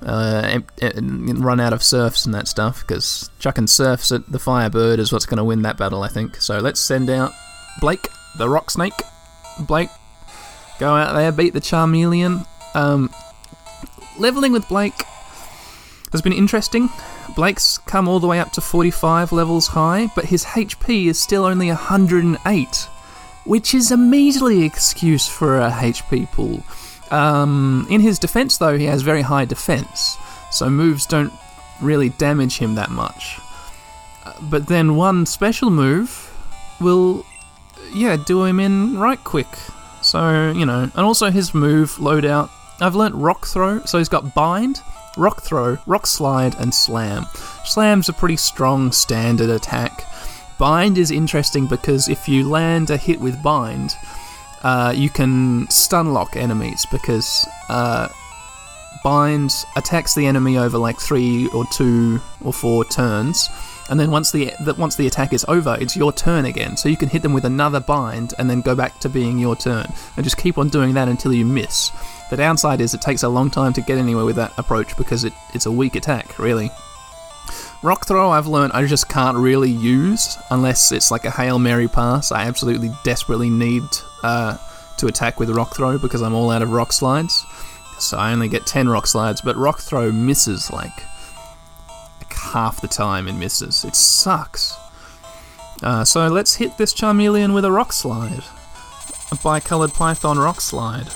Uh, 0.03 0.41
em- 0.45 0.65
em- 0.81 1.41
run 1.41 1.59
out 1.59 1.73
of 1.73 1.83
surfs 1.83 2.25
and 2.25 2.33
that 2.33 2.47
stuff 2.47 2.81
because 2.81 3.29
chucking 3.39 3.67
surfs 3.67 4.11
at 4.11 4.31
the 4.31 4.39
Firebird 4.39 4.99
is 4.99 5.11
what's 5.11 5.25
going 5.27 5.37
to 5.37 5.43
win 5.43 5.61
that 5.61 5.77
battle, 5.77 6.01
I 6.03 6.07
think. 6.07 6.37
So 6.41 6.57
let's 6.59 6.79
send 6.79 7.09
out 7.09 7.31
Blake, 7.79 8.07
the 8.37 8.49
Rock 8.49 8.71
Snake. 8.71 8.93
Blake, 9.59 9.89
go 10.81 10.95
out 10.95 11.13
there, 11.13 11.31
beat 11.31 11.53
the 11.53 11.61
Charmeleon. 11.61 12.45
Um, 12.73 13.09
leveling 14.17 14.51
with 14.51 14.67
Blake 14.67 15.03
has 16.11 16.21
been 16.21 16.33
interesting. 16.33 16.89
Blake's 17.35 17.77
come 17.77 18.07
all 18.07 18.19
the 18.19 18.27
way 18.27 18.39
up 18.39 18.51
to 18.53 18.61
45 18.61 19.31
levels 19.31 19.67
high, 19.67 20.09
but 20.15 20.25
his 20.25 20.43
HP 20.43 21.05
is 21.05 21.19
still 21.19 21.45
only 21.45 21.67
108 21.67 22.87
which 23.43 23.73
is 23.73 23.91
a 23.91 23.97
measly 23.97 24.63
excuse 24.63 25.27
for 25.27 25.59
a 25.59 25.71
HP 25.71 26.31
pool. 26.31 26.63
Um, 27.09 27.87
in 27.89 28.01
his 28.01 28.19
defense, 28.19 28.57
though, 28.57 28.77
he 28.77 28.85
has 28.85 29.01
very 29.01 29.21
high 29.21 29.45
defense, 29.45 30.17
so 30.51 30.69
moves 30.69 31.05
don't 31.05 31.33
really 31.81 32.09
damage 32.09 32.57
him 32.57 32.75
that 32.75 32.91
much. 32.91 33.39
Uh, 34.25 34.33
But 34.43 34.67
then 34.67 34.95
one 34.95 35.25
special 35.25 35.69
move 35.71 36.29
will, 36.79 37.25
yeah, 37.93 38.15
do 38.15 38.43
him 38.43 38.59
in 38.59 38.99
right 38.99 39.21
quick. 39.23 39.47
So, 40.11 40.51
you 40.51 40.65
know, 40.65 40.91
and 40.93 41.05
also 41.05 41.31
his 41.31 41.53
move 41.53 41.91
loadout. 41.91 42.49
I've 42.81 42.95
learnt 42.95 43.15
Rock 43.15 43.47
Throw, 43.47 43.79
so 43.85 43.97
he's 43.97 44.09
got 44.09 44.35
Bind, 44.35 44.81
Rock 45.15 45.41
Throw, 45.41 45.77
Rock 45.85 46.05
Slide, 46.05 46.53
and 46.55 46.73
Slam. 46.73 47.25
Slam's 47.63 48.09
a 48.09 48.13
pretty 48.13 48.35
strong 48.35 48.91
standard 48.91 49.49
attack. 49.49 50.03
Bind 50.57 50.97
is 50.97 51.11
interesting 51.11 51.65
because 51.65 52.09
if 52.09 52.27
you 52.27 52.49
land 52.49 52.89
a 52.89 52.97
hit 52.97 53.21
with 53.21 53.41
Bind, 53.41 53.95
uh, 54.63 54.93
you 54.93 55.09
can 55.09 55.69
stun 55.69 56.11
lock 56.11 56.35
enemies 56.35 56.85
because 56.91 57.47
uh, 57.69 58.09
Bind 59.05 59.53
attacks 59.77 60.13
the 60.13 60.25
enemy 60.25 60.57
over 60.57 60.77
like 60.77 60.99
three 60.99 61.47
or 61.53 61.63
two 61.71 62.19
or 62.43 62.51
four 62.51 62.83
turns, 62.83 63.47
and 63.91 63.99
then 63.99 64.09
once 64.09 64.31
the, 64.31 64.53
once 64.77 64.95
the 64.95 65.05
attack 65.05 65.33
is 65.33 65.45
over, 65.49 65.77
it's 65.79 65.97
your 65.97 66.13
turn 66.13 66.45
again. 66.45 66.77
So 66.77 66.87
you 66.89 66.97
can 66.97 67.09
hit 67.09 67.21
them 67.21 67.33
with 67.33 67.45
another 67.45 67.81
Bind 67.81 68.33
and 68.39 68.49
then 68.49 68.61
go 68.61 68.73
back 68.73 68.99
to 69.01 69.09
being 69.09 69.37
your 69.37 69.55
turn, 69.55 69.85
and 70.15 70.23
just 70.23 70.37
keep 70.37 70.57
on 70.57 70.69
doing 70.69 70.93
that 70.93 71.09
until 71.09 71.33
you 71.33 71.45
miss. 71.45 71.91
The 72.29 72.37
downside 72.37 72.79
is 72.79 72.93
it 72.93 73.01
takes 73.01 73.23
a 73.23 73.29
long 73.29 73.51
time 73.51 73.73
to 73.73 73.81
get 73.81 73.97
anywhere 73.97 74.23
with 74.23 74.37
that 74.37 74.57
approach 74.57 74.95
because 74.95 75.25
it, 75.25 75.33
it's 75.53 75.65
a 75.65 75.71
weak 75.71 75.95
attack, 75.97 76.39
really. 76.39 76.71
Rock 77.83 78.07
throw, 78.07 78.29
I've 78.29 78.47
learned 78.47 78.71
I 78.71 78.85
just 78.85 79.09
can't 79.09 79.35
really 79.35 79.71
use 79.71 80.37
unless 80.51 80.93
it's 80.93 81.11
like 81.11 81.25
a 81.25 81.31
hail 81.31 81.59
mary 81.59 81.89
pass. 81.89 82.31
I 82.31 82.43
absolutely 82.43 82.91
desperately 83.03 83.49
need 83.49 83.83
uh, 84.23 84.57
to 84.97 85.07
attack 85.07 85.37
with 85.37 85.49
rock 85.49 85.75
throw 85.75 85.97
because 85.97 86.21
I'm 86.21 86.33
all 86.33 86.49
out 86.51 86.61
of 86.61 86.71
rock 86.71 86.93
slides. 86.93 87.45
So 87.99 88.17
I 88.17 88.31
only 88.31 88.47
get 88.47 88.65
ten 88.65 88.87
rock 88.87 89.07
slides, 89.07 89.41
but 89.41 89.57
rock 89.57 89.79
throw 89.79 90.11
misses 90.11 90.71
like 90.71 91.03
half 92.41 92.81
the 92.81 92.87
time. 92.87 93.27
It 93.27 93.33
misses. 93.33 93.85
It 93.85 93.95
sucks. 93.95 94.75
Uh, 95.83 96.03
so 96.03 96.27
let's 96.27 96.55
hit 96.55 96.77
this 96.77 96.93
Charmeleon 96.93 97.53
with 97.53 97.65
a 97.65 97.71
rock 97.71 97.91
slide, 97.91 98.43
a 99.31 99.35
bicolored 99.35 99.93
Python 99.93 100.37
rock 100.37 100.61
slide. 100.61 101.07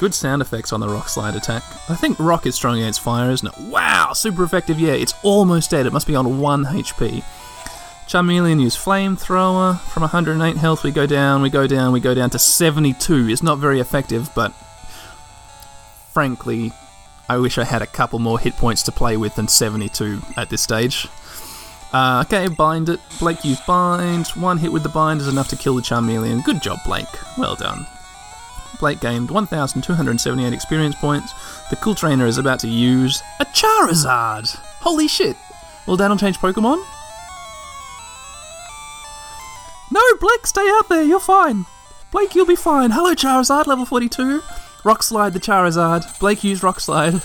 Good 0.00 0.14
sound 0.14 0.40
effects 0.40 0.72
on 0.72 0.80
the 0.80 0.88
rock 0.88 1.08
slide 1.08 1.36
attack. 1.36 1.62
I 1.88 1.94
think 1.94 2.18
rock 2.18 2.46
is 2.46 2.54
strong 2.54 2.78
against 2.78 3.02
fire, 3.02 3.30
isn't 3.30 3.46
it? 3.46 3.70
Wow, 3.70 4.14
super 4.14 4.42
effective. 4.42 4.80
Yeah, 4.80 4.94
it's 4.94 5.14
almost 5.22 5.70
dead. 5.70 5.86
It 5.86 5.92
must 5.92 6.06
be 6.06 6.16
on 6.16 6.40
1 6.40 6.64
HP. 6.64 7.22
Charmeleon 8.08 8.60
used 8.60 8.78
flamethrower. 8.78 9.78
From 9.78 10.00
108 10.00 10.56
health, 10.56 10.82
we 10.82 10.90
go 10.90 11.06
down, 11.06 11.42
we 11.42 11.50
go 11.50 11.66
down, 11.66 11.92
we 11.92 12.00
go 12.00 12.14
down 12.14 12.30
to 12.30 12.38
72. 12.38 13.28
It's 13.28 13.42
not 13.42 13.58
very 13.58 13.78
effective, 13.78 14.30
but 14.34 14.52
frankly, 16.12 16.72
I 17.30 17.38
wish 17.38 17.58
I 17.58 17.64
had 17.64 17.80
a 17.80 17.86
couple 17.86 18.18
more 18.18 18.40
hit 18.40 18.56
points 18.56 18.82
to 18.82 18.90
play 18.90 19.16
with 19.16 19.36
than 19.36 19.46
72 19.46 20.20
at 20.36 20.50
this 20.50 20.62
stage. 20.62 21.06
Uh, 21.92 22.24
okay, 22.26 22.48
bind 22.48 22.88
it. 22.88 22.98
Blake 23.20 23.44
used 23.44 23.64
bind. 23.66 24.26
One 24.30 24.58
hit 24.58 24.72
with 24.72 24.82
the 24.82 24.88
bind 24.88 25.20
is 25.20 25.28
enough 25.28 25.46
to 25.50 25.56
kill 25.56 25.76
the 25.76 25.80
Charmeleon. 25.80 26.42
Good 26.42 26.60
job, 26.60 26.80
Blake. 26.84 27.06
Well 27.38 27.54
done. 27.54 27.86
Blake 28.80 28.98
gained 28.98 29.30
1,278 29.30 30.52
experience 30.52 30.96
points. 30.96 31.32
The 31.70 31.76
cool 31.76 31.94
trainer 31.94 32.26
is 32.26 32.36
about 32.36 32.58
to 32.60 32.68
use 32.68 33.22
a 33.38 33.44
Charizard. 33.44 34.52
Holy 34.80 35.06
shit! 35.06 35.36
Will 35.86 35.96
Daniel 35.96 36.18
change 36.18 36.38
Pokemon? 36.38 36.84
No, 39.92 40.02
Blake, 40.18 40.48
stay 40.48 40.68
out 40.68 40.88
there. 40.88 41.04
You're 41.04 41.20
fine. 41.20 41.66
Blake, 42.10 42.34
you'll 42.34 42.44
be 42.44 42.56
fine. 42.56 42.90
Hello, 42.90 43.14
Charizard, 43.14 43.68
level 43.68 43.86
42. 43.86 44.42
Rock 44.84 45.02
Slide 45.02 45.32
the 45.32 45.40
Charizard. 45.40 46.18
Blake 46.18 46.42
used 46.42 46.62
Rock 46.62 46.80
Slide. 46.80 47.20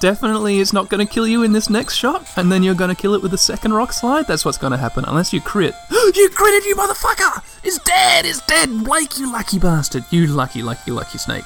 Definitely 0.00 0.60
it's 0.60 0.72
not 0.72 0.88
going 0.88 1.04
to 1.06 1.10
kill 1.10 1.26
you 1.26 1.42
in 1.42 1.52
this 1.52 1.70
next 1.70 1.94
shot, 1.94 2.26
and 2.36 2.50
then 2.50 2.62
you're 2.62 2.74
going 2.74 2.94
to 2.94 3.00
kill 3.00 3.14
it 3.14 3.22
with 3.22 3.30
the 3.30 3.38
second 3.38 3.72
Rock 3.72 3.92
Slide. 3.92 4.26
That's 4.26 4.44
what's 4.44 4.58
going 4.58 4.72
to 4.72 4.76
happen, 4.76 5.04
unless 5.06 5.32
you 5.32 5.40
crit. 5.40 5.74
you 5.90 6.30
critted, 6.30 6.66
you 6.66 6.76
motherfucker! 6.76 7.42
It's 7.64 7.78
dead! 7.78 8.26
It's 8.26 8.44
dead! 8.46 8.68
Blake, 8.84 9.18
you 9.18 9.32
lucky 9.32 9.58
bastard! 9.58 10.04
You 10.10 10.26
lucky, 10.26 10.62
lucky, 10.62 10.90
lucky 10.90 11.18
snake. 11.18 11.44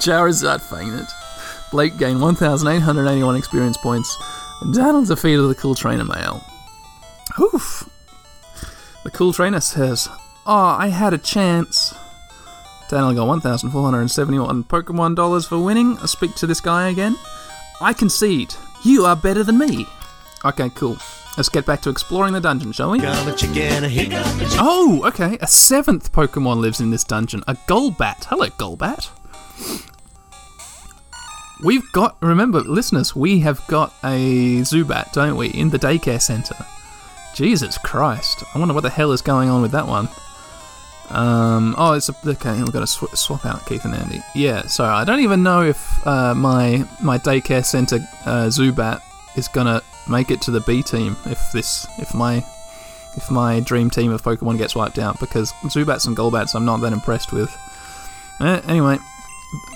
Charizard 0.00 0.60
fainted. 0.60 1.06
Blake 1.70 1.96
gained 1.96 2.20
1,881 2.20 3.36
experience 3.36 3.78
points. 3.78 4.16
Daniel 4.72 5.04
defeated 5.04 5.42
the 5.42 5.54
cool 5.54 5.74
trainer 5.74 6.04
male. 6.04 6.42
Oof. 7.40 7.88
The 9.04 9.10
cool 9.10 9.32
trainer 9.32 9.60
says, 9.60 10.08
Oh, 10.46 10.76
I 10.78 10.88
had 10.88 11.14
a 11.14 11.18
chance. 11.18 11.94
Daniel 12.92 13.14
got 13.14 13.26
1,471 13.26 14.64
Pokemon 14.64 15.16
dollars 15.16 15.46
for 15.46 15.58
winning. 15.58 15.96
I 16.02 16.04
speak 16.04 16.34
to 16.34 16.46
this 16.46 16.60
guy 16.60 16.90
again. 16.90 17.16
I 17.80 17.94
concede. 17.94 18.54
You 18.84 19.06
are 19.06 19.16
better 19.16 19.42
than 19.42 19.56
me. 19.56 19.86
Okay, 20.44 20.68
cool. 20.74 20.98
Let's 21.38 21.48
get 21.48 21.64
back 21.64 21.80
to 21.82 21.88
exploring 21.88 22.34
the 22.34 22.40
dungeon, 22.42 22.70
shall 22.72 22.90
we? 22.90 22.98
Got 22.98 23.26
a 23.26 23.32
chicken, 23.32 23.84
a 23.84 23.88
hiccup. 23.88 24.26
Oh, 24.60 25.00
okay. 25.06 25.38
A 25.40 25.46
seventh 25.46 26.12
Pokemon 26.12 26.58
lives 26.58 26.82
in 26.82 26.90
this 26.90 27.02
dungeon. 27.02 27.42
A 27.48 27.54
Golbat. 27.66 28.24
Hello, 28.24 28.48
Golbat. 28.48 29.08
We've 31.64 31.90
got, 31.92 32.18
remember, 32.20 32.60
listeners, 32.60 33.16
we 33.16 33.40
have 33.40 33.66
got 33.68 33.94
a 34.04 34.60
Zubat, 34.60 35.12
don't 35.14 35.36
we, 35.36 35.48
in 35.48 35.70
the 35.70 35.78
daycare 35.78 36.20
center. 36.20 36.56
Jesus 37.34 37.78
Christ. 37.78 38.44
I 38.54 38.58
wonder 38.58 38.74
what 38.74 38.82
the 38.82 38.90
hell 38.90 39.12
is 39.12 39.22
going 39.22 39.48
on 39.48 39.62
with 39.62 39.70
that 39.70 39.88
one. 39.88 40.10
Um, 41.12 41.74
oh, 41.76 41.92
it's 41.92 42.08
a, 42.08 42.14
okay. 42.26 42.56
We've 42.58 42.72
got 42.72 42.80
to 42.80 42.86
sw- 42.86 43.14
swap 43.14 43.44
out 43.44 43.64
Keith 43.66 43.84
and 43.84 43.94
Andy. 43.94 44.20
Yeah, 44.34 44.62
sorry. 44.62 44.94
I 44.94 45.04
don't 45.04 45.20
even 45.20 45.42
know 45.42 45.62
if 45.62 46.06
uh, 46.06 46.34
my 46.34 46.84
my 47.02 47.18
daycare 47.18 47.64
center 47.64 47.96
uh, 48.24 48.46
Zubat 48.46 49.02
is 49.36 49.48
gonna 49.48 49.82
make 50.08 50.30
it 50.30 50.40
to 50.42 50.50
the 50.50 50.60
B 50.60 50.82
team 50.82 51.16
if 51.26 51.52
this 51.52 51.86
if 51.98 52.14
my 52.14 52.44
if 53.16 53.30
my 53.30 53.60
dream 53.60 53.90
team 53.90 54.10
of 54.10 54.22
Pokemon 54.22 54.56
gets 54.58 54.74
wiped 54.74 54.98
out 54.98 55.20
because 55.20 55.52
Zubats 55.64 56.06
and 56.06 56.16
Golbats 56.16 56.54
I'm 56.54 56.64
not 56.64 56.80
that 56.80 56.92
impressed 56.92 57.32
with. 57.32 57.54
Eh, 58.40 58.60
anyway, 58.66 58.98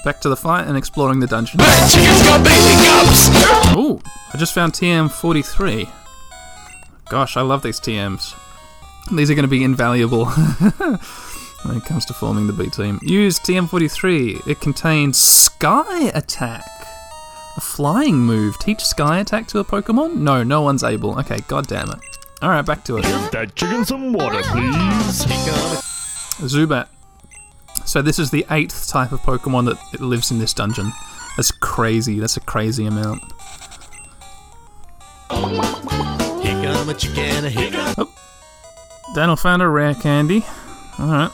back 0.05 0.21
to 0.23 0.29
the 0.31 0.37
fight 0.37 0.67
and 0.67 0.77
exploring 0.77 1.21
the 1.21 1.27
dungeon. 1.27 1.61
Chicken's 1.61 2.23
got 2.23 2.43
big 2.43 2.53
hiccups! 2.53 3.29
Oh, 3.77 4.01
I 4.33 4.39
just 4.39 4.55
found 4.55 4.73
TM43. 4.73 5.89
Gosh, 7.11 7.37
I 7.37 7.43
love 7.43 7.63
these 7.63 7.79
TMs. 7.79 8.35
These 9.13 9.31
are 9.31 9.35
going 9.35 9.45
to 9.45 9.49
be 9.49 9.63
invaluable 9.63 10.27
when 11.63 11.77
it 11.77 11.85
comes 11.85 12.05
to 12.07 12.15
forming 12.15 12.47
the 12.47 12.53
B 12.53 12.69
team. 12.69 12.99
Use 13.03 13.39
TM43. 13.39 14.47
It 14.47 14.61
contains 14.61 15.19
Sky 15.19 16.11
Attack. 16.15 16.65
A 17.57 17.61
flying 17.61 18.19
move. 18.19 18.59
Teach 18.59 18.85
sky 18.85 19.19
attack 19.19 19.47
to 19.49 19.61
a 19.61 19.65
Pokemon? 19.65 20.17
No, 20.17 20.43
no 20.43 20.61
one's 20.61 20.85
able. 20.85 21.19
Okay, 21.21 21.39
god 21.49 21.67
damn 21.67 21.89
it. 21.89 21.99
Alright, 22.43 22.67
back 22.67 22.85
to 22.85 22.99
it. 22.99 23.03
That 23.33 23.55
chicken 23.55 23.83
some 23.83 24.13
water, 24.13 24.43
please. 24.43 25.25
Zubat. 26.43 26.89
So 27.87 28.03
this 28.03 28.19
is 28.19 28.31
the 28.31 28.45
eighth 28.51 28.89
type 28.89 29.11
of 29.13 29.21
Pokemon 29.21 29.65
that 29.67 30.01
lives 30.03 30.31
in 30.31 30.39
this 30.39 30.53
dungeon. 30.53 30.93
That's 31.39 31.51
crazy. 31.51 32.21
That's 32.21 32.37
a 32.37 32.41
crazy 32.41 32.85
amount. 32.85 33.23
Here 35.31 36.63
come 36.63 36.89
a 36.91 36.95
chicken, 36.95 37.45
here 37.45 37.71
come 37.71 37.95
Daniel 37.97 38.26
found 39.15 39.63
a 39.63 39.69
rare 39.69 39.95
candy. 39.95 40.45
Alright. 40.99 41.33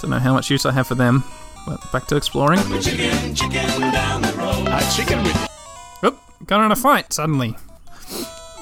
Don't 0.00 0.10
know 0.10 0.18
how 0.18 0.34
much 0.34 0.50
use 0.50 0.66
I 0.66 0.72
have 0.72 0.86
for 0.86 0.94
them. 0.94 1.24
But 1.66 1.92
back 1.92 2.06
to 2.06 2.16
exploring. 2.16 2.60
a 2.60 2.80
chicken, 2.80 3.34
chicken 3.34 3.80
down 3.80 4.22
the 4.22 4.32
road. 4.32 4.68
A 4.68 4.80
chicken 4.94 5.22
with 5.22 5.48
Oh, 6.02 6.18
got 6.46 6.64
in 6.64 6.72
a 6.72 6.76
fight 6.76 7.12
suddenly. 7.12 7.56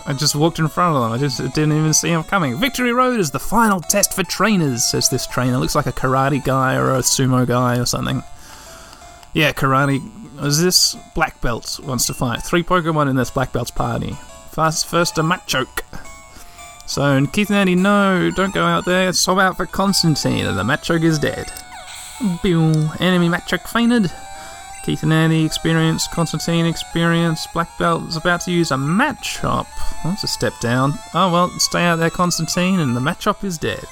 I 0.08 0.12
just 0.12 0.34
walked 0.36 0.58
in 0.58 0.68
front 0.68 0.96
of 0.96 1.02
them. 1.02 1.12
I 1.12 1.18
just 1.18 1.38
didn't 1.54 1.72
even 1.72 1.92
see 1.92 2.10
him 2.10 2.22
coming. 2.22 2.56
Victory 2.56 2.92
Road 2.92 3.18
is 3.18 3.32
the 3.32 3.40
final 3.40 3.80
test 3.80 4.14
for 4.14 4.22
trainers, 4.22 4.84
says 4.84 5.08
this 5.08 5.26
trainer. 5.26 5.58
Looks 5.58 5.74
like 5.74 5.86
a 5.86 5.92
karate 5.92 6.42
guy 6.42 6.76
or 6.76 6.92
a 6.92 6.98
sumo 6.98 7.46
guy 7.46 7.78
or 7.78 7.86
something. 7.86 8.22
Yeah, 9.34 9.52
karate. 9.52 10.00
Is 10.42 10.62
this 10.62 10.96
black 11.14 11.40
belt 11.40 11.80
wants 11.82 12.06
to 12.06 12.14
fight? 12.14 12.42
Three 12.42 12.62
Pokemon 12.62 13.10
in 13.10 13.16
this 13.16 13.30
black 13.30 13.52
belt's 13.52 13.70
party. 13.70 14.16
First, 14.52 14.86
first 14.86 15.18
a 15.18 15.22
Machoke. 15.22 15.82
So 16.86 17.26
Keith 17.26 17.50
and 17.50 17.58
Andy, 17.58 17.74
no, 17.74 18.30
don't 18.34 18.54
go 18.54 18.64
out 18.64 18.84
there. 18.84 19.12
Sob 19.12 19.38
out 19.38 19.56
for 19.56 19.66
Constantine, 19.66 20.46
and 20.46 20.58
the 20.58 20.62
Machoke 20.62 21.04
is 21.04 21.18
dead. 21.18 21.52
Pew. 22.42 22.70
Enemy 23.00 23.28
Machoke 23.28 23.68
fainted. 23.68 24.10
Keith 24.86 25.02
and 25.02 25.12
Andy 25.12 25.44
experience, 25.44 26.06
Constantine 26.06 26.64
experience, 26.64 27.44
Black 27.48 27.68
Belt 27.76 28.04
is 28.04 28.16
about 28.16 28.40
to 28.42 28.52
use 28.52 28.70
a 28.70 28.78
match 28.78 29.38
Machop. 29.38 29.66
Oh, 30.04 30.10
that's 30.10 30.22
a 30.22 30.28
step 30.28 30.52
down. 30.60 30.92
Oh 31.12 31.32
well, 31.32 31.50
stay 31.58 31.82
out 31.82 31.96
there, 31.96 32.08
Constantine, 32.08 32.78
and 32.78 32.94
the 32.94 33.00
match 33.00 33.24
Machop 33.24 33.42
is 33.42 33.58
dead. 33.58 33.84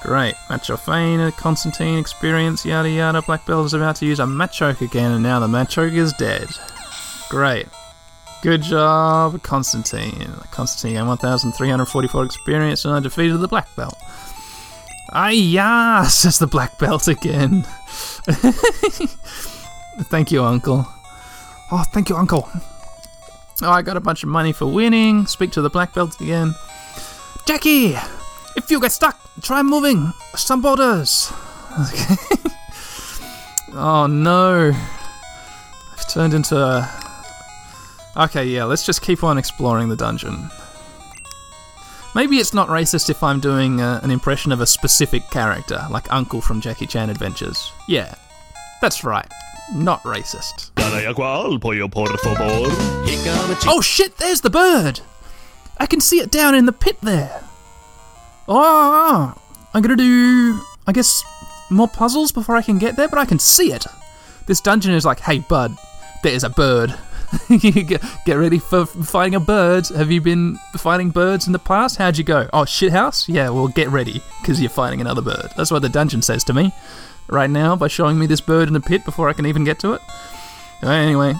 Great. 0.00 0.34
Machop 0.48 0.80
fainted, 0.80 1.36
Constantine 1.36 1.96
experience, 1.96 2.66
yada 2.66 2.90
yada. 2.90 3.22
Black 3.22 3.46
Belt 3.46 3.64
is 3.66 3.72
about 3.72 3.94
to 3.96 4.04
use 4.04 4.18
a 4.18 4.24
Machoke 4.24 4.80
again, 4.80 5.12
and 5.12 5.22
now 5.22 5.38
the 5.38 5.46
Machoke 5.46 5.94
is 5.94 6.12
dead. 6.14 6.48
Great. 7.28 7.68
Good 8.42 8.62
job, 8.62 9.40
Constantine. 9.44 10.28
Constantine 10.50 10.96
gained 10.96 11.06
1,344 11.06 12.24
experience 12.24 12.84
and 12.84 12.92
I 12.92 12.98
defeated 12.98 13.38
the 13.38 13.46
Black 13.46 13.68
Belt. 13.76 13.94
Ah, 15.12 15.28
yeah, 15.28 16.02
says 16.08 16.40
the 16.40 16.48
Black 16.48 16.76
Belt 16.78 17.06
again. 17.06 17.62
thank 20.10 20.32
you, 20.32 20.42
Uncle. 20.42 20.84
Oh, 21.70 21.84
thank 21.92 22.08
you, 22.08 22.16
Uncle. 22.16 22.48
Oh, 23.62 23.70
I 23.70 23.80
got 23.82 23.96
a 23.96 24.00
bunch 24.00 24.24
of 24.24 24.28
money 24.28 24.52
for 24.52 24.66
winning. 24.66 25.24
Speak 25.26 25.52
to 25.52 25.62
the 25.62 25.70
Black 25.70 25.94
Belt 25.94 26.20
again. 26.20 26.52
Jackie, 27.46 27.94
if 28.56 28.70
you 28.70 28.80
get 28.80 28.90
stuck, 28.90 29.20
try 29.40 29.62
moving 29.62 30.12
some 30.34 30.60
borders. 30.60 31.32
Okay. 31.80 32.16
oh 33.74 34.08
no, 34.08 34.72
I've 35.92 36.08
turned 36.12 36.34
into 36.34 36.56
a. 36.56 37.01
Okay, 38.16 38.44
yeah, 38.44 38.64
let's 38.64 38.84
just 38.84 39.02
keep 39.02 39.24
on 39.24 39.38
exploring 39.38 39.88
the 39.88 39.96
dungeon. 39.96 40.50
Maybe 42.14 42.36
it's 42.36 42.52
not 42.52 42.68
racist 42.68 43.08
if 43.08 43.22
I'm 43.22 43.40
doing 43.40 43.80
uh, 43.80 44.00
an 44.02 44.10
impression 44.10 44.52
of 44.52 44.60
a 44.60 44.66
specific 44.66 45.28
character, 45.30 45.82
like 45.90 46.12
Uncle 46.12 46.42
from 46.42 46.60
Jackie 46.60 46.86
Chan 46.86 47.08
Adventures. 47.08 47.72
Yeah, 47.88 48.14
that's 48.82 49.02
right. 49.02 49.26
Not 49.74 50.02
racist. 50.02 50.72
Oh 53.66 53.80
shit, 53.80 54.18
there's 54.18 54.42
the 54.42 54.50
bird! 54.50 55.00
I 55.78 55.86
can 55.86 56.00
see 56.00 56.20
it 56.20 56.30
down 56.30 56.54
in 56.54 56.66
the 56.66 56.72
pit 56.72 56.98
there. 57.00 57.42
Oh, 58.46 59.34
I'm 59.72 59.82
gonna 59.82 59.96
do, 59.96 60.60
I 60.86 60.92
guess, 60.92 61.24
more 61.70 61.88
puzzles 61.88 62.30
before 62.30 62.56
I 62.56 62.62
can 62.62 62.78
get 62.78 62.96
there, 62.96 63.08
but 63.08 63.18
I 63.18 63.24
can 63.24 63.38
see 63.38 63.72
it. 63.72 63.86
This 64.46 64.60
dungeon 64.60 64.92
is 64.92 65.06
like, 65.06 65.20
hey 65.20 65.38
bud, 65.38 65.74
there's 66.22 66.44
a 66.44 66.50
bird. 66.50 66.94
get 67.60 68.02
get 68.26 68.34
ready 68.34 68.58
for 68.58 68.86
fighting 68.86 69.34
a 69.34 69.40
bird. 69.40 69.88
Have 69.88 70.10
you 70.10 70.20
been 70.20 70.58
fighting 70.76 71.10
birds 71.10 71.46
in 71.46 71.52
the 71.52 71.58
past? 71.58 71.96
How'd 71.96 72.18
you 72.18 72.24
go? 72.24 72.48
Oh, 72.52 72.62
shithouse? 72.62 73.28
Yeah, 73.28 73.50
well, 73.50 73.68
get 73.68 73.88
ready, 73.88 74.22
because 74.40 74.60
you're 74.60 74.70
fighting 74.70 75.00
another 75.00 75.22
bird. 75.22 75.50
That's 75.56 75.70
what 75.70 75.82
the 75.82 75.88
dungeon 75.88 76.22
says 76.22 76.44
to 76.44 76.54
me 76.54 76.72
right 77.28 77.50
now 77.50 77.76
by 77.76 77.88
showing 77.88 78.18
me 78.18 78.26
this 78.26 78.40
bird 78.40 78.68
in 78.68 78.74
the 78.74 78.80
pit 78.80 79.04
before 79.04 79.28
I 79.28 79.32
can 79.32 79.46
even 79.46 79.64
get 79.64 79.78
to 79.80 79.92
it. 79.94 80.00
Anyway, 80.82 81.34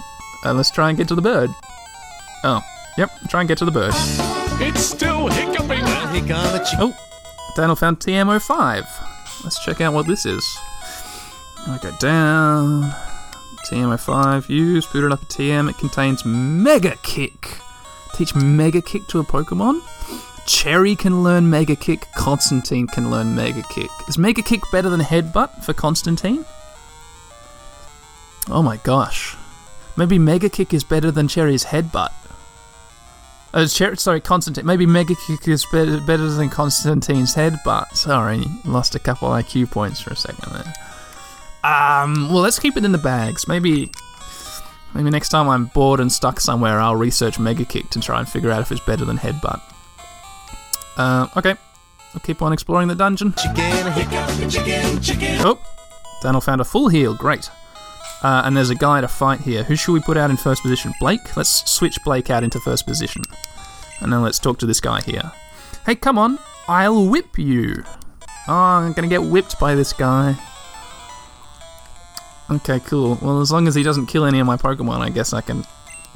uh, 0.45 0.53
let's 0.53 0.71
try 0.71 0.89
and 0.89 0.97
get 0.97 1.07
to 1.09 1.15
the 1.15 1.21
bird. 1.21 1.49
Oh, 2.43 2.61
yep, 2.97 3.11
try 3.29 3.41
and 3.41 3.47
get 3.47 3.57
to 3.59 3.65
the 3.65 3.71
bird. 3.71 3.93
It's 4.61 4.81
still 4.81 5.27
hiccuping. 5.27 5.85
Here 5.85 6.27
come 6.27 6.55
a 6.55 6.63
chicken. 6.63 6.79
Oh, 6.79 6.97
Daniel 7.55 7.75
found 7.75 7.99
TM05. 7.99 9.43
Let's 9.43 9.63
check 9.63 9.81
out 9.81 9.93
what 9.93 10.07
this 10.07 10.25
is. 10.25 10.45
I 11.67 11.79
go 11.81 11.95
down. 11.99 13.12
TM05, 13.63 14.49
use, 14.49 14.85
boot 14.85 15.03
it 15.05 15.11
up 15.11 15.21
a 15.21 15.25
TM. 15.25 15.69
It 15.69 15.77
contains 15.77 16.25
Mega 16.25 16.95
Kick. 17.03 17.57
Teach 18.13 18.35
Mega 18.35 18.81
Kick 18.81 19.07
to 19.07 19.19
a 19.19 19.23
Pokemon? 19.23 19.81
Cherry 20.45 20.95
can 20.95 21.23
learn 21.23 21.49
Mega 21.49 21.75
Kick, 21.75 22.07
Constantine 22.15 22.87
can 22.87 23.09
learn 23.09 23.35
Mega 23.35 23.63
Kick. 23.69 23.89
Is 24.07 24.17
Mega 24.17 24.41
Kick 24.41 24.61
better 24.71 24.89
than 24.89 24.99
Headbutt 24.99 25.63
for 25.63 25.73
Constantine? 25.73 26.45
Oh 28.49 28.61
my 28.61 28.77
gosh. 28.77 29.35
Maybe 29.95 30.19
Mega 30.19 30.49
Kick 30.49 30.73
is 30.73 30.83
better 30.83 31.11
than 31.11 31.27
Cherry's 31.27 31.65
Headbutt. 31.65 32.11
Oh, 33.53 33.67
Cher- 33.67 33.95
sorry, 33.95 34.19
Constantine. 34.19 34.65
Maybe 34.65 34.85
Mega 34.85 35.13
Kick 35.27 35.47
is 35.47 35.65
better, 35.71 36.01
better 36.01 36.27
than 36.27 36.49
Constantine's 36.49 37.35
Headbutt. 37.35 37.95
Sorry, 37.95 38.43
lost 38.65 38.95
a 38.95 38.99
couple 38.99 39.29
IQ 39.29 39.69
points 39.71 40.01
for 40.01 40.09
a 40.11 40.15
second 40.15 40.51
there. 40.53 40.73
Um, 41.63 42.29
well, 42.29 42.41
let's 42.41 42.59
keep 42.59 42.75
it 42.77 42.83
in 42.83 42.91
the 42.91 42.97
bags. 42.97 43.47
Maybe, 43.47 43.91
maybe 44.93 45.09
next 45.09 45.29
time 45.29 45.47
I'm 45.47 45.65
bored 45.67 45.99
and 45.99 46.11
stuck 46.11 46.39
somewhere, 46.39 46.79
I'll 46.79 46.95
research 46.95 47.39
Mega 47.39 47.65
Kick 47.65 47.89
to 47.91 47.99
try 47.99 48.19
and 48.19 48.27
figure 48.27 48.51
out 48.51 48.61
if 48.61 48.71
it's 48.71 48.81
better 48.85 49.05
than 49.05 49.17
Headbutt. 49.17 49.61
Uh, 50.97 51.27
okay, 51.37 51.55
I'll 52.13 52.21
keep 52.21 52.41
on 52.41 52.53
exploring 52.53 52.87
the 52.87 52.95
dungeon. 52.95 53.33
Chicken, 53.33 54.49
chicken, 54.49 55.01
chicken. 55.01 55.37
Oh, 55.39 55.59
Daniel 56.21 56.41
found 56.41 56.61
a 56.61 56.65
full 56.65 56.89
heal. 56.89 57.15
Great. 57.15 57.49
Uh, 58.21 58.43
and 58.45 58.55
there's 58.55 58.69
a 58.69 58.75
guy 58.75 59.01
to 59.01 59.07
fight 59.07 59.41
here. 59.41 59.63
Who 59.63 59.75
should 59.75 59.91
we 59.91 59.99
put 59.99 60.15
out 60.15 60.29
in 60.29 60.37
first 60.37 60.61
position? 60.61 60.93
Blake? 60.99 61.35
Let's 61.35 61.69
switch 61.69 61.97
Blake 62.05 62.29
out 62.29 62.43
into 62.43 62.59
first 62.59 62.85
position. 62.85 63.23
And 63.99 64.13
then 64.13 64.21
let's 64.21 64.39
talk 64.39 64.59
to 64.59 64.65
this 64.65 64.79
guy 64.79 65.01
here. 65.01 65.31
Hey, 65.85 65.95
come 65.95 66.17
on. 66.17 66.39
I'll 66.67 67.09
whip 67.09 67.37
you. 67.37 67.83
Oh, 68.47 68.53
I'm 68.53 68.93
to 68.93 69.07
get 69.07 69.23
whipped 69.23 69.59
by 69.59 69.75
this 69.75 69.91
guy. 69.91 70.37
Okay, 72.49 72.79
cool. 72.81 73.17
Well, 73.21 73.41
as 73.41 73.51
long 73.51 73.67
as 73.67 73.75
he 73.75 73.83
doesn't 73.83 74.07
kill 74.07 74.25
any 74.25 74.39
of 74.39 74.47
my 74.47 74.57
Pokemon, 74.57 74.99
I 74.99 75.09
guess 75.09 75.33
I 75.33 75.41
can 75.41 75.65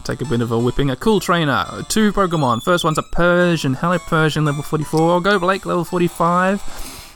take 0.03 0.21
a 0.21 0.25
bit 0.25 0.41
of 0.41 0.51
a 0.51 0.59
whipping. 0.59 0.89
A 0.89 0.95
cool 0.95 1.19
trainer. 1.19 1.65
Two 1.89 2.11
Pokemon. 2.13 2.63
First 2.63 2.83
one's 2.83 2.97
a 2.97 3.03
Persian. 3.03 3.73
Hello, 3.73 3.97
Persian, 3.97 4.45
level 4.45 4.63
44. 4.63 5.11
I'll 5.13 5.19
Go, 5.19 5.39
Blake, 5.39 5.65
level 5.65 5.83
45. 5.83 6.61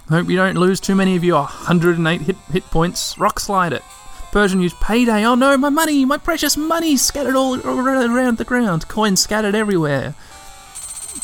Hope 0.10 0.30
you 0.30 0.36
don't 0.36 0.58
lose 0.58 0.80
too 0.80 0.96
many 0.96 1.16
of 1.16 1.24
your 1.24 1.42
108 1.42 2.22
hit, 2.22 2.36
hit 2.52 2.64
points. 2.66 3.18
Rock 3.18 3.40
slide 3.40 3.74
it. 3.74 3.84
Persian 4.32 4.62
used 4.62 4.80
payday. 4.80 5.26
Oh 5.26 5.36
no, 5.36 5.58
my 5.58 5.70
money, 5.70 6.06
my 6.06 6.18
precious 6.18 6.56
money 6.56 6.96
scattered 6.98 7.36
all 7.36 7.60
around 7.62 8.38
the 8.38 8.46
ground. 8.46 8.88
Coins 8.88 9.22
scattered 9.22 9.56
everywhere. 9.56 10.16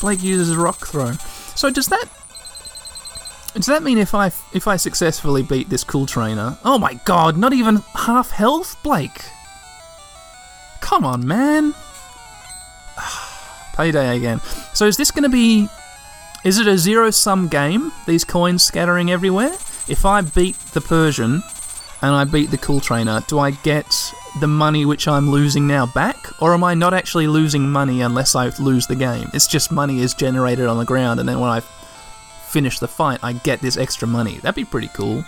Blake 0.00 0.22
uses 0.22 0.56
rock 0.56 0.86
throw. 0.86 1.12
So 1.54 1.70
does 1.70 1.86
that 1.86 2.04
does 3.54 3.66
that 3.66 3.82
mean 3.82 3.98
if 3.98 4.14
I 4.14 4.26
if 4.52 4.68
I 4.68 4.76
successfully 4.76 5.42
beat 5.42 5.68
this 5.68 5.84
cool 5.84 6.06
trainer? 6.06 6.58
Oh 6.64 6.78
my 6.78 6.94
god, 7.04 7.36
not 7.36 7.52
even 7.52 7.76
half 7.94 8.30
health, 8.30 8.76
Blake. 8.82 9.24
Come 10.80 11.04
on, 11.04 11.26
man. 11.26 11.74
Payday 13.74 14.16
again. 14.16 14.40
So 14.74 14.86
is 14.86 14.96
this 14.96 15.10
going 15.10 15.24
to 15.24 15.28
be 15.28 15.68
is 16.44 16.58
it 16.58 16.66
a 16.66 16.78
zero 16.78 17.10
sum 17.10 17.48
game? 17.48 17.92
These 18.06 18.24
coins 18.24 18.62
scattering 18.62 19.10
everywhere? 19.10 19.52
If 19.88 20.04
I 20.04 20.20
beat 20.20 20.56
the 20.72 20.80
Persian 20.80 21.42
and 22.00 22.14
I 22.14 22.24
beat 22.24 22.50
the 22.50 22.58
cool 22.58 22.80
trainer, 22.80 23.22
do 23.26 23.38
I 23.38 23.50
get 23.50 24.12
the 24.40 24.46
money 24.46 24.84
which 24.84 25.08
I'm 25.08 25.30
losing 25.30 25.66
now 25.66 25.86
back? 25.86 26.16
Or 26.40 26.54
am 26.54 26.62
I 26.62 26.74
not 26.74 26.94
actually 26.94 27.26
losing 27.26 27.68
money 27.68 28.02
unless 28.02 28.36
I 28.36 28.50
lose 28.60 28.86
the 28.86 28.94
game? 28.94 29.28
It's 29.34 29.48
just 29.48 29.72
money 29.72 30.00
is 30.00 30.14
generated 30.14 30.66
on 30.66 30.78
the 30.78 30.84
ground 30.84 31.18
and 31.18 31.28
then 31.28 31.40
when 31.40 31.50
I 31.50 31.60
finish 32.48 32.78
the 32.78 32.88
fight, 32.88 33.20
I 33.22 33.32
get 33.34 33.60
this 33.60 33.76
extra 33.76 34.08
money. 34.08 34.38
That'd 34.38 34.54
be 34.54 34.64
pretty 34.64 34.88
cool. 34.88 35.24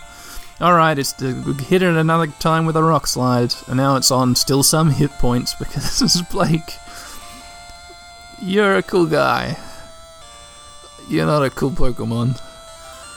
Alright, 0.60 0.98
it's 0.98 1.18
hit 1.18 1.82
it 1.82 1.96
another 1.96 2.26
time 2.38 2.66
with 2.66 2.76
a 2.76 2.82
rock 2.82 3.06
slide, 3.06 3.54
and 3.66 3.76
now 3.76 3.96
it's 3.96 4.10
on 4.10 4.34
still 4.34 4.62
some 4.62 4.90
hit 4.90 5.10
points 5.12 5.54
because 5.54 5.82
this 6.00 6.16
is 6.16 6.22
Blake. 6.22 6.76
You're 8.42 8.76
a 8.76 8.82
cool 8.82 9.06
guy. 9.06 9.56
You're 11.08 11.26
not 11.26 11.44
a 11.44 11.50
cool 11.50 11.70
Pokemon. 11.70 12.40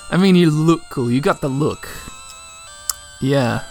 I 0.09 0.17
mean, 0.17 0.35
you 0.35 0.51
look 0.51 0.81
cool. 0.89 1.11
You 1.11 1.21
got 1.21 1.41
the 1.41 1.49
look. 1.49 1.87
Yeah. 3.21 3.63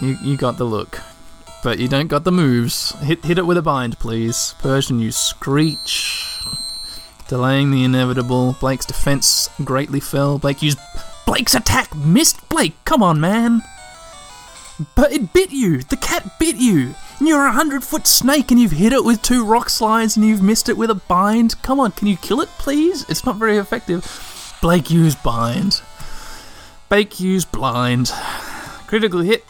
You, 0.00 0.16
you 0.22 0.36
got 0.36 0.58
the 0.58 0.64
look. 0.64 1.00
but 1.62 1.78
you 1.78 1.88
don't 1.88 2.06
got 2.06 2.24
the 2.24 2.32
moves. 2.32 2.92
Hit 3.00 3.24
hit 3.24 3.38
it 3.38 3.46
with 3.46 3.56
a 3.56 3.62
bind, 3.62 3.98
please. 3.98 4.54
Persian, 4.60 5.00
you 5.00 5.10
screech. 5.10 6.25
Delaying 7.28 7.70
the 7.70 7.84
inevitable. 7.84 8.56
Blake's 8.60 8.86
defense 8.86 9.48
greatly 9.64 10.00
fell. 10.00 10.38
Blake 10.38 10.62
used 10.62 10.78
Blake's 11.26 11.54
attack 11.54 11.94
missed 11.94 12.48
Blake. 12.48 12.74
Come 12.84 13.02
on, 13.02 13.20
man. 13.20 13.62
But 14.94 15.12
it 15.12 15.32
bit 15.32 15.50
you. 15.50 15.82
The 15.82 15.96
cat 15.96 16.38
bit 16.38 16.56
you. 16.56 16.94
And 17.18 17.26
you're 17.26 17.46
a 17.46 17.52
hundred 17.52 17.82
foot 17.82 18.06
snake 18.06 18.50
and 18.50 18.60
you've 18.60 18.72
hit 18.72 18.92
it 18.92 19.04
with 19.04 19.22
two 19.22 19.44
rock 19.44 19.70
slides 19.70 20.16
and 20.16 20.26
you've 20.26 20.42
missed 20.42 20.68
it 20.68 20.76
with 20.76 20.90
a 20.90 20.94
bind. 20.94 21.60
Come 21.62 21.80
on, 21.80 21.92
can 21.92 22.08
you 22.08 22.16
kill 22.16 22.40
it, 22.40 22.48
please? 22.58 23.08
It's 23.08 23.24
not 23.24 23.36
very 23.36 23.56
effective. 23.56 24.58
Blake 24.60 24.90
used 24.90 25.22
bind. 25.22 25.80
Bake 26.88 27.18
used 27.18 27.50
blind. 27.50 28.12
Critical 28.86 29.20
hit. 29.20 29.44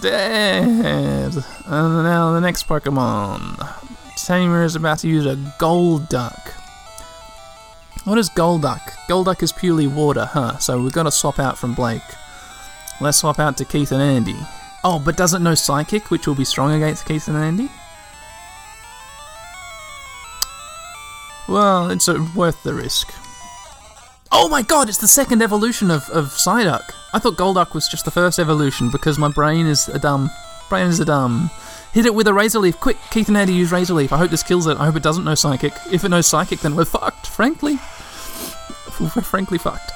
Dead. 0.00 1.32
And 1.66 2.02
now 2.02 2.32
the 2.32 2.40
next 2.40 2.66
Pokemon. 2.66 3.58
Tamer 4.16 4.64
is 4.64 4.74
about 4.74 4.98
to 5.00 5.08
use 5.08 5.26
a 5.26 5.36
Golduck. 5.60 6.63
What 8.04 8.18
is 8.18 8.28
Golduck? 8.28 8.82
Golduck 9.08 9.42
is 9.42 9.50
purely 9.50 9.86
water, 9.86 10.26
huh? 10.26 10.58
So 10.58 10.80
we've 10.80 10.92
got 10.92 11.04
to 11.04 11.10
swap 11.10 11.38
out 11.38 11.56
from 11.56 11.74
Blake. 11.74 12.02
Let's 13.00 13.18
swap 13.18 13.38
out 13.38 13.56
to 13.56 13.64
Keith 13.64 13.92
and 13.92 14.02
Andy. 14.02 14.36
Oh, 14.84 14.98
but 14.98 15.16
doesn't 15.16 15.42
know 15.42 15.54
Psychic, 15.54 16.10
which 16.10 16.26
will 16.26 16.34
be 16.34 16.44
strong 16.44 16.72
against 16.72 17.06
Keith 17.06 17.28
and 17.28 17.36
Andy? 17.38 17.70
Well, 21.48 21.90
it's 21.90 22.06
uh, 22.06 22.22
worth 22.36 22.62
the 22.62 22.74
risk. 22.74 23.12
Oh 24.30 24.48
my 24.50 24.60
god, 24.60 24.90
it's 24.90 24.98
the 24.98 25.08
second 25.08 25.40
evolution 25.40 25.90
of, 25.90 26.08
of 26.10 26.26
Psyduck. 26.26 26.92
I 27.14 27.18
thought 27.18 27.36
Golduck 27.36 27.72
was 27.72 27.88
just 27.88 28.04
the 28.04 28.10
first 28.10 28.38
evolution 28.38 28.90
because 28.90 29.18
my 29.18 29.28
brain 29.28 29.66
is 29.66 29.88
a 29.88 29.98
dumb. 29.98 30.30
Brain 30.68 30.88
is 30.88 31.00
a 31.00 31.04
dumb. 31.06 31.50
Hit 31.94 32.06
it 32.06 32.14
with 32.14 32.26
a 32.26 32.34
Razor 32.34 32.58
Leaf. 32.58 32.80
Quick, 32.80 32.96
Keith 33.12 33.28
and 33.28 33.36
Andy 33.36 33.54
use 33.54 33.70
Razor 33.70 33.94
Leaf. 33.94 34.12
I 34.12 34.18
hope 34.18 34.32
this 34.32 34.42
kills 34.42 34.66
it. 34.66 34.78
I 34.78 34.86
hope 34.86 34.96
it 34.96 35.02
doesn't 35.04 35.22
know 35.22 35.36
Psychic. 35.36 35.72
If 35.92 36.02
it 36.02 36.08
knows 36.08 36.26
Psychic, 36.26 36.58
then 36.58 36.74
we're 36.74 36.84
fucked, 36.84 37.28
frankly. 37.28 37.74
We're 39.00 39.22
frankly 39.22 39.58
fucked. 39.58 39.90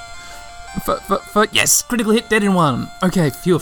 For, 0.84 0.96
for, 0.96 1.18
for, 1.18 1.46
yes, 1.52 1.82
critical 1.82 2.12
hit, 2.12 2.28
dead 2.28 2.42
in 2.42 2.54
one. 2.54 2.88
Okay, 3.02 3.30
phew. 3.30 3.60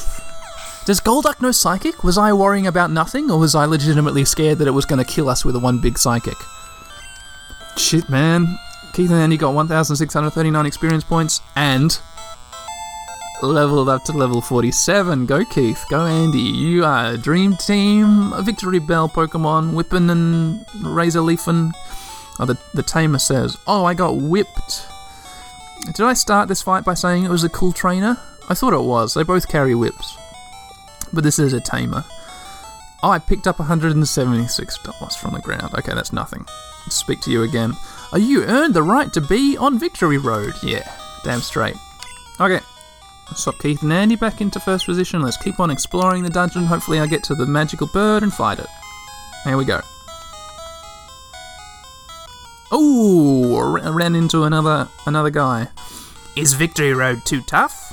Does 0.86 1.00
Golduck 1.00 1.40
know 1.40 1.50
Psychic? 1.50 2.04
Was 2.04 2.16
I 2.16 2.32
worrying 2.32 2.66
about 2.66 2.90
nothing, 2.90 3.30
or 3.30 3.38
was 3.38 3.54
I 3.54 3.64
legitimately 3.64 4.24
scared 4.24 4.58
that 4.58 4.68
it 4.68 4.72
was 4.72 4.84
going 4.84 5.02
to 5.02 5.10
kill 5.10 5.28
us 5.28 5.44
with 5.44 5.56
a 5.56 5.58
one 5.58 5.78
big 5.78 5.98
Psychic? 5.98 6.36
Shit, 7.76 8.08
man. 8.08 8.58
Keith 8.92 9.10
and 9.10 9.20
Andy 9.20 9.36
got 9.36 9.54
1,639 9.54 10.64
experience 10.66 11.04
points 11.04 11.40
and 11.54 11.98
leveled 13.42 13.88
up 13.88 14.04
to 14.04 14.12
level 14.12 14.40
47. 14.40 15.26
Go, 15.26 15.44
Keith. 15.44 15.84
Go, 15.88 16.06
Andy. 16.06 16.38
You 16.38 16.84
are 16.84 17.12
a 17.12 17.18
dream 17.18 17.56
team. 17.56 18.32
A 18.32 18.42
Victreebel 18.42 19.10
Pokemon. 19.12 19.74
Whippin' 19.74 20.10
and 20.10 20.64
Razor 20.82 21.20
Leafin'. 21.20 21.72
Oh, 22.38 22.44
the, 22.46 22.58
the 22.74 22.82
tamer 22.82 23.18
says, 23.18 23.56
Oh, 23.66 23.84
I 23.84 23.94
got 23.94 24.16
whipped. 24.16 24.86
Did 25.86 26.00
I 26.00 26.14
start 26.14 26.48
this 26.48 26.62
fight 26.62 26.84
by 26.84 26.94
saying 26.94 27.24
it 27.24 27.30
was 27.30 27.44
a 27.44 27.48
cool 27.48 27.72
trainer? 27.72 28.18
I 28.48 28.54
thought 28.54 28.72
it 28.72 28.82
was. 28.82 29.14
They 29.14 29.22
both 29.22 29.48
carry 29.48 29.74
whips. 29.74 30.16
But 31.12 31.24
this 31.24 31.38
is 31.38 31.52
a 31.52 31.60
tamer. 31.60 32.04
Oh, 33.02 33.10
I 33.10 33.18
picked 33.18 33.46
up 33.46 33.58
$176 33.58 35.16
from 35.16 35.34
the 35.34 35.40
ground. 35.40 35.74
Okay, 35.74 35.94
that's 35.94 36.12
nothing. 36.12 36.44
Speak 36.88 37.20
to 37.22 37.30
you 37.30 37.42
again. 37.42 37.72
Oh, 38.12 38.18
you 38.18 38.44
earned 38.44 38.74
the 38.74 38.82
right 38.82 39.12
to 39.12 39.20
be 39.20 39.56
on 39.56 39.78
Victory 39.78 40.18
Road. 40.18 40.54
Yeah, 40.62 40.90
damn 41.24 41.40
straight. 41.40 41.76
Okay, 42.40 42.60
swap 43.34 43.58
Keith 43.58 43.82
and 43.82 43.92
Andy 43.92 44.16
back 44.16 44.40
into 44.40 44.60
first 44.60 44.86
position. 44.86 45.22
Let's 45.22 45.36
keep 45.36 45.58
on 45.60 45.70
exploring 45.70 46.22
the 46.22 46.30
dungeon. 46.30 46.66
Hopefully, 46.66 47.00
I 47.00 47.06
get 47.06 47.24
to 47.24 47.34
the 47.34 47.46
magical 47.46 47.86
bird 47.86 48.22
and 48.22 48.32
fight 48.32 48.58
it. 48.58 48.66
Here 49.44 49.56
we 49.56 49.64
go. 49.64 49.80
Oh, 52.72 53.56
r- 53.56 53.92
ran 53.92 54.14
into 54.14 54.44
another 54.44 54.88
another 55.06 55.30
guy. 55.30 55.68
Is 56.36 56.52
Victory 56.52 56.92
Road 56.92 57.24
too 57.24 57.40
tough? 57.42 57.92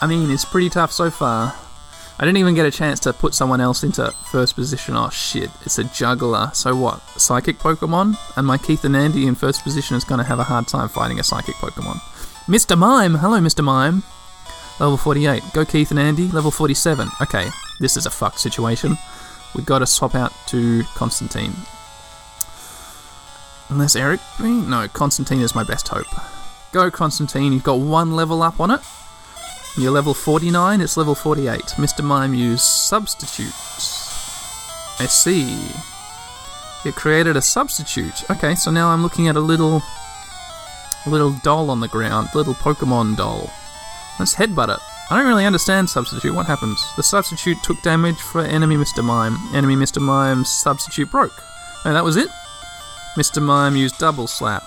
I 0.00 0.06
mean, 0.06 0.30
it's 0.30 0.44
pretty 0.44 0.70
tough 0.70 0.92
so 0.92 1.10
far. 1.10 1.54
I 2.20 2.24
didn't 2.24 2.38
even 2.38 2.54
get 2.54 2.66
a 2.66 2.70
chance 2.70 2.98
to 3.00 3.12
put 3.12 3.34
someone 3.34 3.60
else 3.60 3.84
into 3.84 4.10
first 4.32 4.56
position. 4.56 4.96
Oh 4.96 5.08
shit, 5.10 5.50
it's 5.64 5.78
a 5.78 5.84
juggler. 5.84 6.50
So 6.52 6.74
what? 6.74 7.00
Psychic 7.20 7.58
Pokemon? 7.58 8.16
And 8.36 8.46
my 8.46 8.58
Keith 8.58 8.84
and 8.84 8.96
Andy 8.96 9.26
in 9.26 9.34
first 9.36 9.62
position 9.62 9.96
is 9.96 10.02
going 10.04 10.18
to 10.18 10.24
have 10.24 10.40
a 10.40 10.44
hard 10.44 10.66
time 10.66 10.88
fighting 10.88 11.20
a 11.20 11.24
psychic 11.24 11.54
Pokemon. 11.56 12.00
Mr. 12.48 12.76
Mime! 12.76 13.16
Hello, 13.16 13.38
Mr. 13.38 13.62
Mime. 13.62 14.02
Level 14.80 14.96
48. 14.96 15.42
Go 15.52 15.64
Keith 15.64 15.90
and 15.90 15.98
Andy. 15.98 16.28
Level 16.28 16.50
47. 16.50 17.08
Okay, 17.22 17.48
this 17.80 17.96
is 17.96 18.06
a 18.06 18.10
fucked 18.10 18.38
situation. 18.38 18.96
We've 19.54 19.66
got 19.66 19.80
to 19.80 19.86
swap 19.86 20.14
out 20.14 20.32
to 20.48 20.84
Constantine. 20.94 21.52
Unless 23.70 23.96
Eric. 23.96 24.20
No, 24.40 24.88
Constantine 24.88 25.40
is 25.40 25.54
my 25.54 25.64
best 25.64 25.88
hope. 25.88 26.06
Go, 26.72 26.90
Constantine. 26.90 27.52
You've 27.52 27.64
got 27.64 27.80
one 27.80 28.14
level 28.14 28.42
up 28.42 28.60
on 28.60 28.70
it. 28.70 28.80
You're 29.76 29.92
level 29.92 30.14
49, 30.14 30.80
it's 30.80 30.96
level 30.96 31.14
48. 31.14 31.60
Mr. 31.76 32.02
Mime 32.02 32.34
used 32.34 32.62
substitute. 32.62 33.54
I 34.98 35.06
see. 35.06 35.70
It 36.84 36.94
created 36.96 37.36
a 37.36 37.42
substitute. 37.42 38.28
Okay, 38.30 38.54
so 38.54 38.70
now 38.70 38.88
I'm 38.88 39.02
looking 39.02 39.28
at 39.28 39.36
a 39.36 39.40
little 39.40 39.82
little 41.06 41.32
doll 41.42 41.70
on 41.70 41.80
the 41.80 41.88
ground, 41.88 42.28
little 42.34 42.54
Pokemon 42.54 43.16
doll. 43.16 43.50
Let's 44.18 44.34
headbutt 44.34 44.74
it. 44.74 44.80
I 45.10 45.16
don't 45.16 45.28
really 45.28 45.46
understand 45.46 45.88
substitute. 45.88 46.34
What 46.34 46.46
happens? 46.46 46.84
The 46.96 47.02
substitute 47.02 47.62
took 47.62 47.80
damage 47.82 48.18
for 48.18 48.42
enemy 48.42 48.76
Mr. 48.76 49.02
Mime. 49.02 49.38
Enemy 49.54 49.76
Mr. 49.76 50.02
Mime's 50.02 50.50
substitute 50.50 51.10
broke. 51.10 51.42
And 51.84 51.94
that 51.94 52.04
was 52.04 52.16
it? 52.16 52.28
Mr. 53.16 53.42
Mime 53.42 53.76
used 53.76 53.98
double 53.98 54.26
slap. 54.26 54.62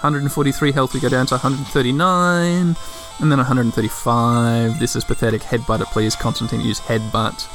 143 0.00 0.72
health, 0.72 0.94
we 0.94 1.00
go 1.00 1.08
down 1.08 1.26
to 1.26 1.34
139. 1.34 2.76
And 3.18 3.32
then 3.32 3.38
135. 3.38 4.78
This 4.78 4.94
is 4.94 5.04
pathetic. 5.04 5.42
Headbutt 5.42 5.80
it, 5.80 5.88
please. 5.88 6.14
Constantine 6.14 6.60
use 6.60 6.80
headbutt. 6.80 7.48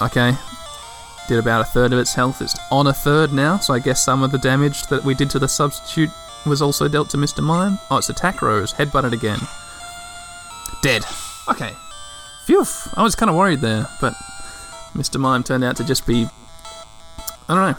Okay. 0.00 0.32
Did 1.28 1.38
about 1.38 1.60
a 1.60 1.64
third 1.64 1.92
of 1.92 1.98
its 1.98 2.14
health. 2.14 2.40
It's 2.40 2.56
on 2.70 2.86
a 2.86 2.92
third 2.92 3.32
now, 3.32 3.58
so 3.58 3.74
I 3.74 3.78
guess 3.78 4.02
some 4.02 4.22
of 4.22 4.32
the 4.32 4.38
damage 4.38 4.86
that 4.86 5.04
we 5.04 5.14
did 5.14 5.28
to 5.30 5.38
the 5.38 5.48
substitute 5.48 6.10
was 6.46 6.62
also 6.62 6.88
dealt 6.88 7.10
to 7.10 7.16
Mr. 7.16 7.42
Mime. 7.42 7.78
Oh, 7.90 7.98
it's 7.98 8.08
attack 8.08 8.40
rose. 8.40 8.72
Headbutt 8.72 9.04
it 9.04 9.12
again. 9.12 9.40
Dead. 10.82 11.04
Okay. 11.48 11.72
Phew. 12.44 12.64
I 12.94 13.02
was 13.02 13.14
kind 13.14 13.30
of 13.30 13.36
worried 13.36 13.60
there, 13.60 13.86
but 14.00 14.14
Mr. 14.94 15.20
Mime 15.20 15.42
turned 15.42 15.64
out 15.64 15.76
to 15.76 15.84
just 15.84 16.06
be. 16.06 16.26
I 17.48 17.54
don't 17.54 17.72
know. 17.72 17.78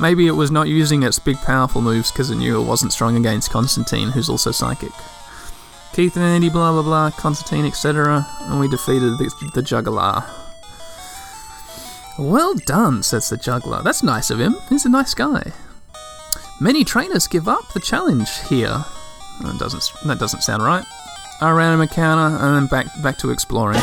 Maybe 0.00 0.26
it 0.26 0.32
was 0.32 0.50
not 0.50 0.68
using 0.68 1.02
its 1.02 1.18
big 1.18 1.36
powerful 1.36 1.82
moves 1.82 2.10
because 2.10 2.30
it 2.30 2.36
knew 2.36 2.60
it 2.60 2.66
wasn't 2.66 2.92
strong 2.92 3.16
against 3.16 3.50
Constantine, 3.50 4.10
who's 4.10 4.28
also 4.28 4.50
psychic. 4.50 4.92
Keith 5.92 6.16
and 6.16 6.24
Andy, 6.24 6.48
blah 6.48 6.72
blah 6.72 6.82
blah, 6.82 7.10
Constantine, 7.10 7.66
etc. 7.66 8.26
And 8.42 8.58
we 8.58 8.68
defeated 8.68 9.18
the, 9.18 9.50
the 9.54 9.62
juggler. 9.62 10.24
Well 12.18 12.54
done, 12.54 13.02
says 13.02 13.28
the 13.28 13.36
juggler. 13.36 13.82
That's 13.82 14.02
nice 14.02 14.30
of 14.30 14.40
him. 14.40 14.56
He's 14.68 14.86
a 14.86 14.90
nice 14.90 15.14
guy. 15.14 15.52
Many 16.60 16.84
trainers 16.84 17.26
give 17.26 17.48
up 17.48 17.72
the 17.72 17.80
challenge 17.80 18.30
here. 18.48 18.84
That 19.42 19.56
doesn't 19.58 19.84
that 20.06 20.18
doesn't 20.18 20.42
sound 20.42 20.62
right. 20.62 20.84
I 21.42 21.50
ran 21.50 21.76
a 21.76 21.82
encounter 21.82 22.36
and 22.36 22.54
then 22.54 22.66
back 22.68 22.86
back 23.02 23.18
to 23.18 23.30
exploring. 23.30 23.80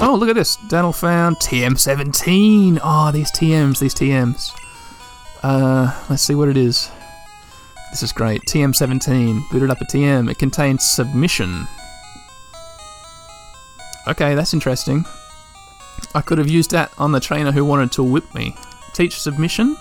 Oh, 0.00 0.16
look 0.18 0.30
at 0.30 0.36
this. 0.36 0.56
Daniel 0.68 0.90
found 0.90 1.36
TM17. 1.36 2.80
Oh, 2.82 3.10
these 3.12 3.30
TMs, 3.32 3.78
these 3.78 3.94
TMs. 3.94 4.52
Uh, 5.42 5.94
let's 6.08 6.22
see 6.22 6.34
what 6.34 6.48
it 6.48 6.56
is. 6.56 6.90
This 7.90 8.02
is 8.02 8.10
great. 8.10 8.40
TM17. 8.42 9.50
Booted 9.50 9.70
up 9.70 9.82
a 9.82 9.84
TM. 9.84 10.30
It 10.30 10.38
contains 10.38 10.82
submission. 10.82 11.68
Okay, 14.06 14.34
that's 14.34 14.54
interesting. 14.54 15.04
I 16.14 16.22
could 16.22 16.38
have 16.38 16.48
used 16.48 16.70
that 16.70 16.90
on 16.96 17.12
the 17.12 17.20
trainer 17.20 17.52
who 17.52 17.66
wanted 17.66 17.92
to 17.92 18.02
whip 18.02 18.34
me. 18.34 18.56
Teach 18.94 19.20
submission? 19.20 19.76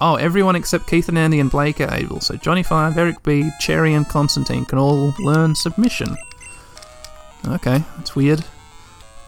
Oh, 0.00 0.16
everyone 0.16 0.56
except 0.56 0.86
Keith 0.86 1.08
and 1.08 1.16
Andy 1.16 1.40
and 1.40 1.50
Blake 1.50 1.80
eh, 1.80 1.86
are 1.86 1.94
able. 1.94 2.20
So 2.20 2.36
Johnny 2.36 2.62
Five, 2.62 2.98
Eric 2.98 3.22
B, 3.22 3.50
Cherry, 3.60 3.94
and 3.94 4.06
Constantine 4.08 4.64
can 4.64 4.78
all 4.78 5.14
learn 5.20 5.54
submission. 5.54 6.16
Okay, 7.46 7.82
that's 7.96 8.16
weird. 8.16 8.44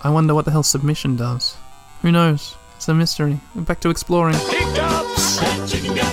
I 0.02 0.10
wonder 0.10 0.34
what 0.34 0.44
the 0.44 0.50
hell 0.50 0.62
submission 0.62 1.16
does. 1.16 1.56
Who 2.02 2.12
knows? 2.12 2.56
It's 2.76 2.88
a 2.88 2.94
mystery. 2.94 3.40
Back 3.54 3.80
to 3.80 3.90
exploring. 3.90 4.36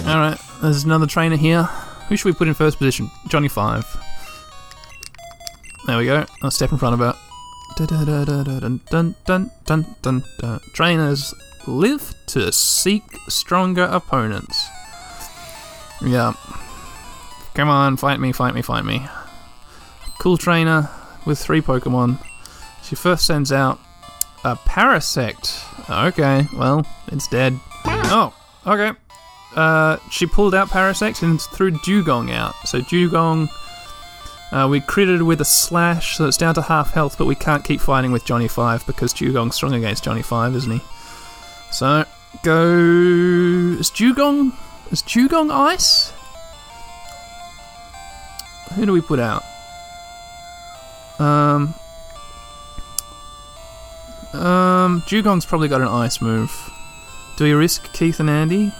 Alright, 0.07 0.39
there's 0.61 0.83
another 0.83 1.07
trainer 1.07 1.35
here. 1.35 1.63
Who 2.07 2.15
should 2.15 2.25
we 2.25 2.33
put 2.33 2.47
in 2.47 2.53
first 2.53 2.77
position? 2.77 3.09
Johnny 3.27 3.47
Five. 3.47 3.85
There 5.87 5.97
we 5.97 6.05
go. 6.05 6.25
I'll 6.41 6.51
step 6.51 6.71
in 6.71 6.77
front 6.77 6.93
of 6.93 6.99
her. 6.99 7.15
Dun, 7.75 7.87
dun, 7.87 8.05
dun, 8.89 9.15
dun, 9.65 9.85
dun, 10.01 10.23
dun. 10.39 10.59
Trainers 10.73 11.33
live 11.67 12.13
to 12.27 12.51
seek 12.51 13.03
stronger 13.27 13.83
opponents. 13.83 14.67
Yeah. 16.01 16.33
Come 17.53 17.69
on, 17.69 17.97
fight 17.97 18.19
me, 18.19 18.31
fight 18.31 18.55
me, 18.55 18.61
fight 18.61 18.85
me. 18.85 19.05
Cool 20.19 20.37
trainer 20.37 20.89
with 21.25 21.39
three 21.39 21.61
Pokemon. 21.61 22.23
She 22.83 22.95
first 22.95 23.25
sends 23.25 23.51
out 23.51 23.79
A 24.43 24.55
Parasect. 24.55 25.69
Okay, 26.07 26.47
well, 26.57 26.85
it's 27.07 27.27
dead. 27.27 27.59
Oh, 27.85 28.33
okay. 28.65 28.91
Uh, 29.55 29.97
she 30.09 30.25
pulled 30.25 30.55
out 30.55 30.69
Parasect 30.69 31.21
and 31.23 31.39
threw 31.39 31.71
Dewgong 31.71 32.31
out. 32.31 32.55
So 32.65 32.81
Dewgong, 32.81 33.49
uh, 34.51 34.67
we 34.69 34.81
critted 34.81 35.25
with 35.25 35.41
a 35.41 35.45
slash, 35.45 36.17
so 36.17 36.27
it's 36.27 36.37
down 36.37 36.55
to 36.55 36.61
half 36.61 36.91
health, 36.91 37.17
but 37.17 37.27
we 37.27 37.35
can't 37.35 37.63
keep 37.63 37.79
fighting 37.79 38.11
with 38.11 38.25
Johnny 38.25 38.47
Five 38.47 38.85
because 38.87 39.13
Dewgong's 39.13 39.55
strong 39.55 39.73
against 39.73 40.03
Johnny 40.03 40.23
Five, 40.23 40.55
isn't 40.55 40.71
he? 40.71 40.81
So 41.73 42.05
go. 42.43 42.61
Is 43.79 43.89
Dewgong? 43.89 44.53
Is 44.91 45.01
Dewgong 45.01 45.51
ice? 45.51 46.13
Who 48.75 48.85
do 48.85 48.91
we 48.91 49.01
put 49.01 49.19
out? 49.19 49.43
Um. 51.19 51.73
Um, 54.33 55.01
Dewgong's 55.07 55.45
probably 55.45 55.67
got 55.67 55.81
an 55.81 55.87
ice 55.87 56.21
move. 56.21 56.51
Do 57.37 57.43
we 57.43 57.53
risk 57.53 57.91
Keith 57.93 58.19
and 58.19 58.29
Andy? 58.29 58.71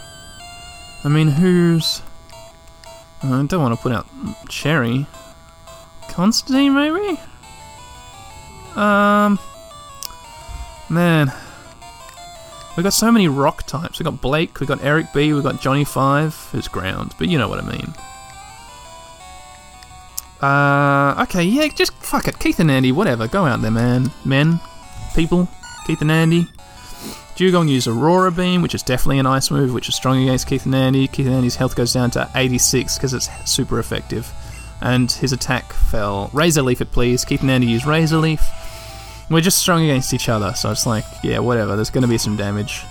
I 1.02 1.08
mean, 1.08 1.28
who's. 1.28 2.00
I 3.24 3.44
don't 3.44 3.60
want 3.60 3.74
to 3.74 3.82
put 3.82 3.90
out 3.90 4.06
Cherry. 4.48 5.06
Constantine, 6.10 6.74
maybe? 6.74 7.18
Um. 8.76 9.40
Man. 10.88 11.32
We 12.76 12.82
got 12.82 12.92
so 12.92 13.12
many 13.12 13.28
rock 13.28 13.64
types. 13.64 13.98
We've 13.98 14.04
got 14.04 14.20
Blake, 14.20 14.58
we've 14.58 14.68
got 14.68 14.82
Eric 14.82 15.12
B, 15.12 15.32
we've 15.32 15.42
got 15.42 15.60
Johnny 15.60 15.84
Five, 15.84 16.34
who's 16.50 16.66
ground, 16.66 17.14
but 17.18 17.28
you 17.28 17.38
know 17.38 17.48
what 17.48 17.62
I 17.62 17.70
mean. 17.70 17.94
Uh, 20.42 21.22
okay, 21.22 21.42
yeah, 21.42 21.68
just 21.68 21.92
fuck 21.94 22.28
it. 22.28 22.38
Keith 22.38 22.58
and 22.60 22.70
Andy, 22.70 22.92
whatever. 22.92 23.28
Go 23.28 23.46
out 23.46 23.62
there, 23.62 23.70
man. 23.70 24.10
Men, 24.24 24.60
people, 25.14 25.48
Keith 25.86 26.02
and 26.02 26.10
Andy. 26.10 26.46
Dewgong 27.36 27.68
used 27.68 27.88
Aurora 27.88 28.30
Beam, 28.30 28.62
which 28.62 28.74
is 28.74 28.82
definitely 28.82 29.18
an 29.18 29.26
ice 29.26 29.50
move, 29.50 29.72
which 29.72 29.88
is 29.88 29.96
strong 29.96 30.22
against 30.22 30.46
Keith 30.46 30.66
and 30.66 30.74
Andy. 30.74 31.08
Keith 31.08 31.26
and 31.26 31.34
Andy's 31.34 31.56
health 31.56 31.74
goes 31.74 31.92
down 31.92 32.10
to 32.12 32.30
86 32.34 32.96
because 32.96 33.12
it's 33.12 33.28
super 33.50 33.78
effective. 33.78 34.30
And 34.80 35.10
his 35.10 35.32
attack 35.32 35.72
fell. 35.72 36.30
Razor 36.32 36.62
Leaf 36.62 36.80
it, 36.80 36.92
please. 36.92 37.24
Keith 37.24 37.40
and 37.40 37.50
Andy 37.50 37.66
use 37.66 37.86
Razor 37.86 38.18
Leaf. 38.18 38.42
We're 39.30 39.40
just 39.40 39.58
strong 39.58 39.82
against 39.82 40.12
each 40.12 40.28
other, 40.28 40.52
so 40.54 40.70
it's 40.70 40.86
like, 40.86 41.04
yeah, 41.22 41.38
whatever. 41.38 41.76
There's 41.76 41.90
to 42.02 42.08
be 42.08 42.18
some 42.18 42.36
damage. 42.36 42.82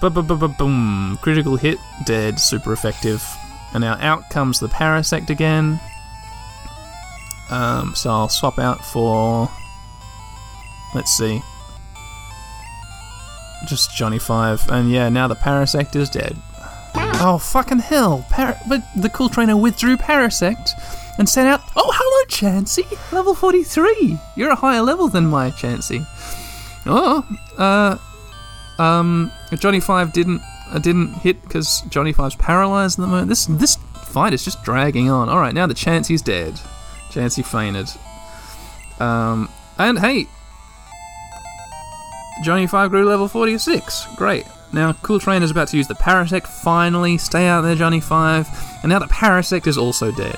Boom. 0.00 1.18
Critical 1.22 1.56
hit, 1.56 1.78
dead, 2.04 2.38
super 2.38 2.72
effective. 2.72 3.24
And 3.72 3.80
now 3.80 3.96
out 4.00 4.28
comes 4.30 4.60
the 4.60 4.68
Parasect 4.68 5.30
again. 5.30 5.80
Um, 7.50 7.94
so 7.94 8.10
I'll 8.10 8.28
swap 8.28 8.58
out 8.58 8.84
for. 8.84 9.50
Let's 10.94 11.10
see. 11.10 11.42
Just 13.66 13.96
Johnny 13.96 14.18
Five, 14.18 14.68
and 14.68 14.90
yeah, 14.90 15.08
now 15.08 15.26
the 15.26 15.36
Parasect 15.36 15.96
is 15.96 16.10
dead. 16.10 16.36
Oh 16.94 17.38
fucking 17.42 17.78
hell! 17.78 18.26
But 18.68 18.82
the 18.94 19.08
cool 19.08 19.28
trainer 19.28 19.56
withdrew 19.56 19.96
Parasect 19.96 20.70
and 21.18 21.28
sent 21.28 21.48
out. 21.48 21.60
Oh 21.76 21.90
hello, 21.94 22.26
Chansey, 22.28 23.12
level 23.12 23.34
forty-three. 23.34 24.18
You're 24.36 24.50
a 24.50 24.56
higher 24.56 24.82
level 24.82 25.08
than 25.08 25.26
my 25.26 25.50
Chansey. 25.50 26.06
Oh, 26.86 27.26
uh, 27.58 28.82
um, 28.82 29.32
Johnny 29.58 29.80
Five 29.80 30.12
didn't 30.12 30.42
uh, 30.70 30.78
didn't 30.78 31.14
hit 31.14 31.42
because 31.42 31.82
Johnny 31.88 32.12
Five's 32.12 32.36
paralyzed 32.36 32.98
at 32.98 33.02
the 33.02 33.08
moment. 33.08 33.28
This 33.28 33.46
this 33.46 33.76
fight 33.94 34.32
is 34.32 34.44
just 34.44 34.62
dragging 34.64 35.10
on. 35.10 35.28
All 35.28 35.38
right, 35.38 35.54
now 35.54 35.66
the 35.66 35.74
Chansey's 35.74 36.22
dead. 36.22 36.54
Chansey 37.10 37.44
fainted. 37.44 37.88
Um, 39.00 39.48
and 39.78 39.98
hey, 39.98 40.26
Johnny 42.42 42.66
5 42.66 42.90
grew 42.90 43.08
level 43.08 43.28
46. 43.28 44.06
Great. 44.16 44.46
Now, 44.72 44.92
Cool 44.92 45.20
Train 45.20 45.42
is 45.42 45.50
about 45.50 45.68
to 45.68 45.76
use 45.76 45.86
the 45.86 45.94
Parasect. 45.94 46.46
Finally, 46.46 47.18
stay 47.18 47.46
out 47.46 47.60
there, 47.60 47.76
Johnny 47.76 48.00
5. 48.00 48.48
And 48.82 48.90
now 48.90 48.98
the 48.98 49.06
Parasect 49.06 49.68
is 49.68 49.78
also 49.78 50.10
dead. 50.10 50.36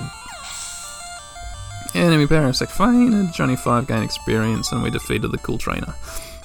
Enemy 1.97 2.27
Parasect 2.27 2.69
fainted. 2.69 3.33
Johnny 3.33 3.55
5 3.55 3.87
gained 3.87 4.03
experience, 4.03 4.71
and 4.71 4.83
we 4.83 4.89
defeated 4.89 5.31
the 5.31 5.37
Cool 5.39 5.57
Trainer. 5.57 5.93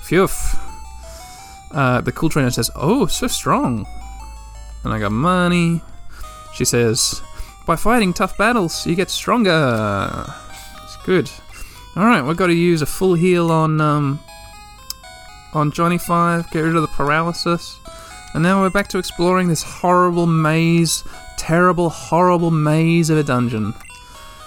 Phew. 0.03 0.29
Uh, 1.71 2.01
the 2.01 2.13
Cool 2.13 2.29
Trainer 2.29 2.51
says, 2.51 2.71
Oh, 2.75 3.07
so 3.07 3.27
strong. 3.27 3.87
And 4.85 4.93
I 4.93 4.99
got 4.99 5.13
money. 5.13 5.83
She 6.55 6.65
says, 6.65 7.23
By 7.67 7.77
fighting 7.77 8.13
tough 8.13 8.37
battles, 8.39 8.87
you 8.87 8.95
get 8.95 9.11
stronger. 9.11 10.25
It's 10.85 10.97
good. 11.05 11.31
Alright, 11.97 12.25
we've 12.25 12.37
got 12.37 12.47
to 12.47 12.55
use 12.55 12.81
a 12.81 12.87
full 12.87 13.15
heal 13.15 13.51
on, 13.51 13.81
um, 13.81 14.21
on 15.53 15.71
Johnny 15.71 15.99
Five, 15.99 16.51
get 16.51 16.61
rid 16.61 16.75
of 16.75 16.81
the 16.83 16.89
paralysis, 16.89 17.79
and 18.33 18.43
now 18.43 18.63
we're 18.63 18.71
back 18.71 18.89
to 18.89 18.99
exploring 18.99 19.49
this 19.49 19.63
horrible 19.63 20.27
maze, 20.27 21.05
terrible, 21.37 21.91
horrible 21.91 22.51
maze 22.51 23.11
of 23.11 23.19
a 23.19 23.23
dungeon. 23.23 23.75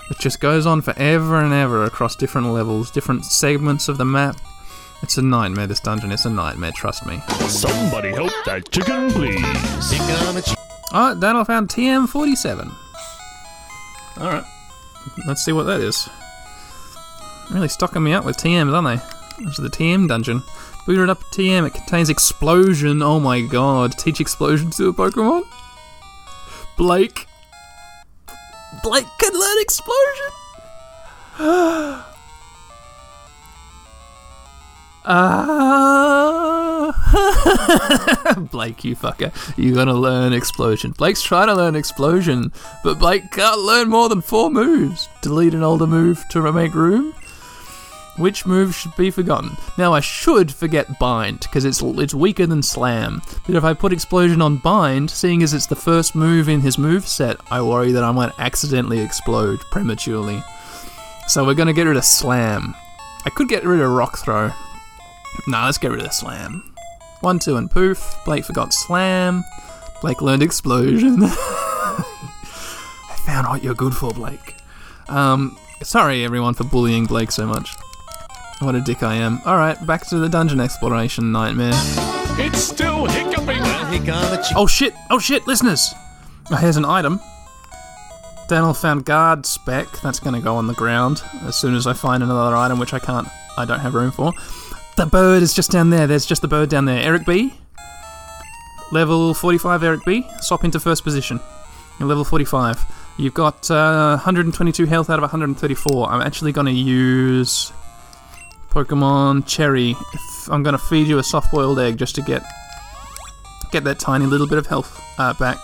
It 0.10 0.20
just 0.20 0.40
goes 0.40 0.66
on 0.66 0.82
forever 0.82 1.42
and 1.42 1.54
ever 1.54 1.84
across 1.84 2.16
different 2.16 2.48
levels, 2.48 2.92
different 2.92 3.26
segments 3.26 3.88
of 3.88 3.98
the 3.98 4.06
map. 4.06 4.38
It's 5.02 5.18
a 5.18 5.22
nightmare, 5.22 5.68
this 5.68 5.80
dungeon. 5.80 6.12
It's 6.12 6.26
a 6.26 6.30
nightmare, 6.30 6.72
trust 6.76 7.06
me. 7.06 7.22
Somebody 7.48 8.10
help 8.10 8.32
that 8.46 8.70
chicken, 8.72 9.12
please. 9.12 9.44
Alright, 10.94 11.20
Dan, 11.20 11.36
I 11.36 11.44
found 11.44 11.70
TM47. 11.70 12.72
Alright, 14.18 14.44
let's 15.28 15.44
see 15.44 15.52
what 15.52 15.64
that 15.64 15.82
is. 15.82 16.08
Really 17.52 17.68
stocking 17.68 18.04
me 18.04 18.14
up 18.14 18.26
with 18.26 18.38
TMs, 18.38 18.74
aren't 18.74 19.02
they? 19.02 19.44
This 19.44 19.60
is 19.60 19.64
the 19.64 19.70
TM 19.70 20.08
dungeon. 20.08 20.42
Booted 20.86 21.10
up 21.10 21.20
TM, 21.34 21.66
it 21.66 21.74
contains 21.74 22.10
explosion. 22.10 23.02
Oh 23.02 23.20
my 23.20 23.42
god. 23.42 23.98
Teach 23.98 24.22
explosion 24.22 24.70
to 24.72 24.90
a 24.90 24.94
Pokemon? 24.94 25.44
Blake. 26.78 27.28
Blake 28.86 29.08
can 29.18 29.34
learn 29.34 29.58
explosion? 29.62 30.32
Ah. 35.08 35.64
Blake, 38.52 38.84
you 38.84 38.96
fucker. 38.96 39.32
You're 39.56 39.76
gonna 39.76 39.94
learn 39.94 40.34
explosion. 40.34 40.96
Blake's 40.98 41.22
trying 41.22 41.46
to 41.46 41.54
learn 41.54 41.76
explosion, 41.76 42.52
but 42.84 42.98
Blake 42.98 43.30
can't 43.30 43.60
learn 43.60 43.88
more 43.88 44.10
than 44.10 44.22
four 44.22 44.50
moves. 44.50 45.08
Delete 45.22 45.54
an 45.54 45.62
older 45.62 45.86
move 45.86 46.26
to 46.30 46.52
make 46.52 46.74
room. 46.74 47.14
Which 48.18 48.46
move 48.46 48.74
should 48.74 48.96
be 48.96 49.12
forgotten? 49.12 49.58
Now 49.78 49.94
I 49.94 50.00
should 50.00 50.54
forget 50.54 51.00
Bind 51.00 51.42
because 51.42 51.66
it's 51.66 51.82
it's 51.82 52.14
weaker 52.14 52.46
than 52.46 52.64
Slam. 52.64 53.22
But 53.46 53.56
if 53.56 53.64
I 53.66 53.74
put 53.74 53.92
Explosion 53.92 54.42
on 54.42 54.58
Bind, 54.58 55.10
seeing 55.12 55.44
as 55.44 55.54
it's 55.54 55.66
the 55.68 55.76
first 55.76 56.16
move 56.16 56.48
in 56.48 56.62
his 56.62 56.78
move 56.78 57.06
set, 57.06 57.38
I 57.52 57.62
worry 57.62 57.92
that 57.92 58.04
I 58.04 58.12
might 58.12 58.32
accidentally 58.40 59.00
explode 59.00 59.60
prematurely. 59.72 60.42
So 61.28 61.44
we're 61.46 61.56
gonna 61.56 61.74
get 61.74 61.88
rid 61.88 61.98
of 61.98 62.06
Slam. 62.06 62.74
I 63.26 63.30
could 63.32 63.50
get 63.50 63.66
rid 63.66 63.82
of 63.82 63.92
Rock 63.92 64.18
Throw. 64.18 64.52
Nah, 65.48 65.66
let's 65.66 65.78
get 65.78 65.92
rid 65.92 66.06
of 66.06 66.14
Slam. 66.14 66.74
One, 67.20 67.40
two, 67.40 67.58
and 67.58 67.70
poof. 67.70 68.16
Blake 68.24 68.46
forgot 68.46 68.72
Slam. 68.72 69.44
Blake 70.02 70.22
learned 70.22 70.44
Explosion. 70.44 71.18
I 71.24 72.06
found 73.26 73.48
what 73.48 73.64
you're 73.64 73.74
good 73.74 73.94
for, 73.94 74.12
Blake. 74.12 74.56
Um, 75.10 75.58
sorry 75.84 76.24
everyone 76.24 76.54
for 76.54 76.64
bullying 76.64 77.06
Blake 77.06 77.32
so 77.32 77.46
much. 77.46 77.76
What 78.60 78.76
a 78.76 78.82
dick 78.82 79.04
I 79.04 79.16
am. 79.16 79.42
Alright, 79.46 79.86
back 79.86 80.08
to 80.08 80.18
the 80.18 80.30
dungeon 80.30 80.60
exploration 80.60 81.32
nightmare. 81.32 81.74
It's 82.38 82.60
still 82.60 83.06
hiccuping. 83.06 83.60
Oh 84.56 84.68
shit! 84.68 84.94
Oh 85.10 85.20
shit, 85.20 85.46
listeners! 85.48 85.94
Oh, 86.52 86.56
here's 86.56 86.78
an 86.78 86.86
item. 86.86 87.20
Daniel 88.48 88.74
found 88.74 89.06
guard 89.06 89.46
spec. 89.46 89.88
That's 90.02 90.20
gonna 90.20 90.42
go 90.42 90.56
on 90.56 90.68
the 90.68 90.74
ground 90.74 91.24
as 91.44 91.56
soon 91.56 91.76
as 91.76 91.88
I 91.88 91.94
find 91.94 92.22
another 92.22 92.56
item, 92.56 92.80
which 92.80 92.94
I 92.94 93.00
can't. 93.00 93.28
I 93.58 93.66
don't 93.66 93.80
have 93.80 93.94
room 93.94 94.12
for. 94.12 94.34
The 94.98 95.06
bird 95.06 95.44
is 95.44 95.54
just 95.54 95.72
down 95.72 95.90
there. 95.90 96.08
There's 96.08 96.26
just 96.26 96.42
the 96.42 96.48
bird 96.48 96.70
down 96.70 96.86
there. 96.86 97.02
Eric 97.02 97.26
B. 97.26 97.54
Level 98.92 99.34
45, 99.34 99.84
Eric 99.84 100.06
B. 100.06 100.28
Swap 100.42 100.64
into 100.64 100.80
first 100.80 101.04
position. 101.04 101.40
You're 102.00 102.08
level 102.08 102.24
45. 102.24 102.86
You've 103.18 103.34
got 103.34 103.70
uh, 103.72 104.12
122 104.18 104.86
health 104.86 105.10
out 105.10 105.20
of 105.20 105.22
134. 105.22 106.10
I'm 106.10 106.22
actually 106.22 106.52
gonna 106.52 106.72
use 106.72 107.72
Pokemon 108.76 109.48
Cherry. 109.48 109.92
If 110.14 110.50
I'm 110.50 110.62
gonna 110.62 110.78
feed 110.78 111.08
you 111.08 111.18
a 111.18 111.24
soft-boiled 111.24 111.80
egg 111.80 111.98
just 111.98 112.14
to 112.16 112.22
get 112.22 112.44
get 113.72 113.86
that 113.86 114.00
tiny 114.00 114.26
little 114.26 114.48
bit 114.48 114.58
of 114.58 114.68
health 114.68 115.02
uh, 115.18 115.34
back. 115.34 115.58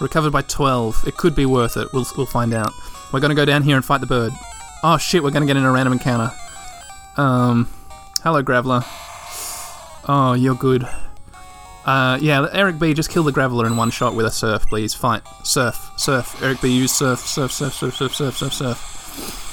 Recovered 0.00 0.32
by 0.32 0.42
12. 0.42 1.04
It 1.06 1.16
could 1.16 1.34
be 1.34 1.46
worth 1.46 1.78
it. 1.78 1.88
We'll, 1.94 2.04
we'll 2.16 2.26
find 2.26 2.52
out. 2.52 2.70
We're 3.12 3.20
gonna 3.20 3.34
go 3.34 3.46
down 3.46 3.62
here 3.62 3.76
and 3.76 3.84
fight 3.84 4.02
the 4.02 4.06
bird. 4.06 4.32
Oh 4.82 4.98
shit, 4.98 5.22
we're 5.22 5.30
gonna 5.30 5.46
get 5.46 5.56
in 5.56 5.64
a 5.64 5.72
random 5.72 5.94
encounter. 5.94 6.32
Um, 7.16 7.66
hello 8.22 8.42
Graveler. 8.42 8.84
Oh, 10.06 10.34
you're 10.34 10.54
good. 10.54 10.86
Uh, 11.86 12.18
yeah, 12.20 12.46
Eric 12.52 12.78
B, 12.78 12.92
just 12.92 13.08
kill 13.08 13.22
the 13.22 13.32
Graveler 13.32 13.66
in 13.66 13.78
one 13.78 13.90
shot 13.90 14.14
with 14.14 14.26
a 14.26 14.30
surf, 14.30 14.66
please. 14.66 14.92
Fight. 14.92 15.22
Surf. 15.44 15.92
Surf. 15.96 16.42
Eric 16.42 16.60
B, 16.60 16.68
use 16.68 16.92
surf. 16.92 17.20
Surf, 17.20 17.52
surf, 17.52 17.72
surf, 17.72 17.94
surf, 17.94 18.14
surf, 18.14 18.36
surf, 18.36 18.52
surf. 18.52 19.43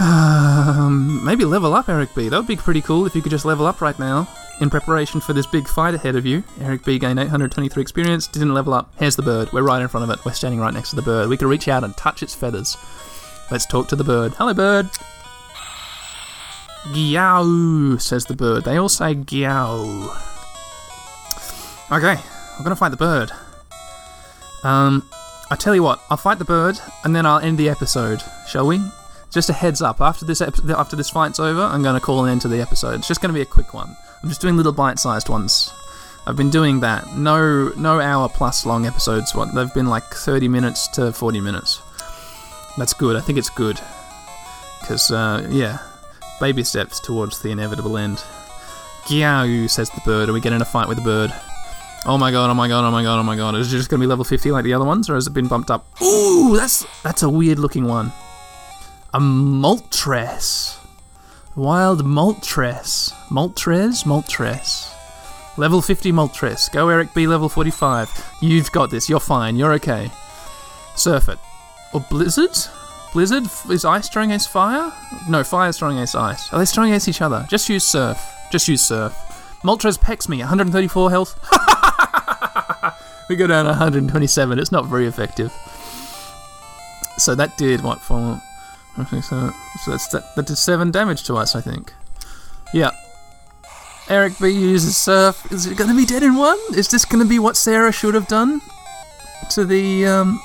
Um, 0.00 1.24
maybe 1.24 1.44
level 1.44 1.74
up 1.74 1.88
Eric 1.88 2.14
B. 2.14 2.28
That 2.28 2.36
would 2.36 2.46
be 2.46 2.56
pretty 2.56 2.80
cool 2.82 3.06
if 3.06 3.14
you 3.16 3.22
could 3.22 3.30
just 3.30 3.44
level 3.44 3.66
up 3.66 3.80
right 3.80 3.98
now 3.98 4.28
in 4.60 4.70
preparation 4.70 5.20
for 5.20 5.32
this 5.32 5.46
big 5.46 5.66
fight 5.66 5.94
ahead 5.94 6.16
of 6.16 6.24
you. 6.24 6.44
Eric 6.60 6.84
B 6.84 6.98
gained 6.98 7.18
823 7.18 7.80
experience, 7.80 8.26
didn't 8.26 8.54
level 8.54 8.74
up. 8.74 8.92
Here's 8.98 9.16
the 9.16 9.22
bird. 9.22 9.52
We're 9.52 9.62
right 9.62 9.82
in 9.82 9.88
front 9.88 10.08
of 10.08 10.16
it. 10.16 10.24
We're 10.24 10.32
standing 10.32 10.60
right 10.60 10.72
next 10.74 10.90
to 10.90 10.96
the 10.96 11.02
bird. 11.02 11.28
We 11.28 11.36
can 11.36 11.48
reach 11.48 11.68
out 11.68 11.84
and 11.84 11.96
touch 11.96 12.22
its 12.22 12.34
feathers. 12.34 12.76
Let's 13.50 13.66
talk 13.66 13.88
to 13.88 13.96
the 13.96 14.04
bird. 14.04 14.34
Hello, 14.34 14.54
bird. 14.54 14.88
Giao, 16.94 17.98
says 17.98 18.24
the 18.24 18.34
bird. 18.36 18.64
They 18.64 18.76
all 18.76 18.88
say 18.88 19.14
Giao. 19.14 20.14
Okay, 21.90 22.16
I'm 22.56 22.62
gonna 22.62 22.76
fight 22.76 22.90
the 22.90 22.96
bird. 22.96 23.30
Um, 24.62 25.08
I 25.50 25.56
tell 25.56 25.74
you 25.74 25.82
what, 25.82 26.00
I'll 26.10 26.16
fight 26.16 26.38
the 26.38 26.44
bird 26.44 26.78
and 27.04 27.14
then 27.16 27.26
I'll 27.26 27.38
end 27.38 27.58
the 27.58 27.68
episode. 27.68 28.22
Shall 28.48 28.66
we? 28.66 28.80
Just 29.30 29.50
a 29.50 29.52
heads 29.52 29.82
up. 29.82 30.00
After 30.00 30.24
this 30.24 30.40
epi- 30.40 30.72
after 30.72 30.96
this 30.96 31.10
fight's 31.10 31.38
over, 31.38 31.62
I'm 31.62 31.82
gonna 31.82 32.00
call 32.00 32.24
an 32.24 32.30
end 32.30 32.40
to 32.42 32.48
the 32.48 32.60
episode. 32.60 32.94
It's 33.00 33.08
just 33.08 33.20
gonna 33.20 33.34
be 33.34 33.42
a 33.42 33.46
quick 33.46 33.74
one. 33.74 33.96
I'm 34.22 34.28
just 34.28 34.40
doing 34.40 34.56
little 34.56 34.72
bite-sized 34.72 35.28
ones. 35.28 35.72
I've 36.26 36.36
been 36.36 36.50
doing 36.50 36.80
that. 36.80 37.16
No, 37.16 37.70
no 37.76 38.00
hour 38.00 38.28
plus 38.28 38.66
long 38.66 38.86
episodes. 38.86 39.34
What 39.34 39.54
they've 39.54 39.72
been 39.72 39.86
like 39.86 40.04
30 40.04 40.48
minutes 40.48 40.88
to 40.88 41.12
40 41.12 41.40
minutes. 41.40 41.80
That's 42.76 42.92
good. 42.92 43.16
I 43.16 43.20
think 43.20 43.38
it's 43.38 43.50
good. 43.50 43.80
Because, 44.80 45.10
uh, 45.10 45.46
yeah, 45.50 45.78
baby 46.40 46.64
steps 46.64 47.00
towards 47.00 47.40
the 47.40 47.50
inevitable 47.50 47.96
end. 47.96 48.22
Gyow, 49.06 49.68
says 49.68 49.90
the 49.90 50.02
bird. 50.04 50.28
Are 50.28 50.32
we 50.32 50.40
getting 50.40 50.56
in 50.56 50.62
a 50.62 50.66
fight 50.66 50.86
with 50.88 50.98
the 50.98 51.04
bird? 51.04 51.32
Oh 52.04 52.18
my 52.18 52.30
god, 52.30 52.50
oh 52.50 52.54
my 52.54 52.68
god, 52.68 52.84
oh 52.84 52.90
my 52.90 53.02
god, 53.02 53.18
oh 53.18 53.22
my 53.22 53.36
god. 53.36 53.54
Is 53.54 53.72
it 53.72 53.76
just 53.76 53.88
going 53.88 54.00
to 54.00 54.04
be 54.04 54.08
level 54.08 54.24
50 54.24 54.50
like 54.50 54.64
the 54.64 54.74
other 54.74 54.84
ones, 54.84 55.08
or 55.08 55.14
has 55.14 55.26
it 55.26 55.32
been 55.32 55.48
bumped 55.48 55.70
up? 55.70 55.86
Ooh, 56.02 56.56
that's 56.56 56.86
that's 57.02 57.22
a 57.22 57.28
weird 57.28 57.58
looking 57.58 57.86
one. 57.86 58.12
A 59.14 59.18
Moltres. 59.18 60.76
Wild 61.56 62.04
Moltres. 62.04 63.10
Moltres? 63.30 64.04
Moltres. 64.04 64.94
Level 65.56 65.80
50 65.80 66.12
Moltres. 66.12 66.70
Go 66.70 66.90
Eric 66.90 67.14
B, 67.14 67.26
level 67.26 67.48
45. 67.48 68.36
You've 68.42 68.70
got 68.70 68.90
this. 68.90 69.08
You're 69.08 69.18
fine. 69.18 69.56
You're 69.56 69.72
okay. 69.72 70.10
Surf 70.94 71.30
it. 71.30 71.38
Or 71.94 72.00
Blizzard? 72.10 72.54
Blizzard? 73.14 73.44
Is 73.70 73.86
ice 73.86 74.10
throwing 74.10 74.30
against 74.30 74.50
fire? 74.50 74.92
No, 75.26 75.42
fire's 75.42 75.78
throwing 75.78 75.96
against 75.96 76.14
ice. 76.14 76.52
Are 76.52 76.58
they 76.58 76.66
throwing 76.66 76.90
against 76.90 77.08
each 77.08 77.22
other? 77.22 77.46
Just 77.48 77.70
use 77.70 77.84
surf. 77.84 78.22
Just 78.52 78.68
use 78.68 78.82
surf. 78.82 79.14
Moltres 79.64 79.98
pecks 79.98 80.28
me. 80.28 80.40
134 80.40 81.10
health. 81.10 81.34
we 83.30 83.36
go 83.36 83.46
down 83.46 83.64
127. 83.64 84.58
It's 84.58 84.70
not 84.70 84.84
very 84.84 85.06
effective. 85.06 85.50
So 87.16 87.34
that 87.34 87.56
did 87.56 87.82
what 87.82 88.02
for? 88.02 88.42
Think 89.04 89.24
so. 89.24 89.52
So 89.84 89.90
that's 89.92 90.08
that, 90.08 90.34
that 90.34 90.46
did 90.46 90.56
seven 90.56 90.90
damage 90.90 91.24
to 91.24 91.34
us, 91.36 91.54
I 91.54 91.60
think. 91.60 91.92
Yeah. 92.74 92.90
Eric 94.08 94.34
B 94.40 94.48
uses 94.48 94.96
surf. 94.96 95.50
Is 95.52 95.66
it 95.66 95.76
going 95.76 95.90
to 95.90 95.96
be 95.96 96.06
dead 96.06 96.22
in 96.22 96.34
one? 96.34 96.58
Is 96.74 96.88
this 96.88 97.04
going 97.04 97.22
to 97.22 97.28
be 97.28 97.38
what 97.38 97.56
Sarah 97.56 97.92
should 97.92 98.14
have 98.14 98.26
done 98.26 98.60
to 99.50 99.64
the 99.64 100.06
um, 100.06 100.40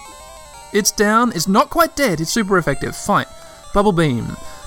it's 0.73 0.91
down. 0.91 1.31
It's 1.33 1.47
not 1.47 1.69
quite 1.69 1.95
dead. 1.95 2.19
It's 2.19 2.31
super 2.31 2.57
effective. 2.57 2.95
Fight. 2.95 3.27
Bubble 3.73 3.91
beam. 3.91 4.25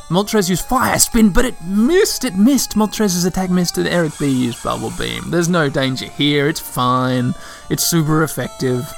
Moltres 0.09 0.49
used 0.49 0.64
fire 0.64 0.99
spin, 1.01 1.31
but 1.31 1.44
it 1.44 1.61
missed. 1.64 2.25
It 2.25 2.37
missed. 2.37 2.77
Moltres' 2.77 3.27
attack 3.27 3.51
missed, 3.51 3.77
and 3.77 3.88
Eric 3.88 4.12
B 4.20 4.29
used 4.29 4.62
bubble 4.62 4.92
beam. 4.96 5.31
There's 5.31 5.49
no 5.49 5.68
danger 5.68 6.07
here. 6.07 6.49
It's 6.49 6.61
fine. 6.61 7.35
It's 7.70 7.83
super 7.83 8.22
effective. 8.22 8.92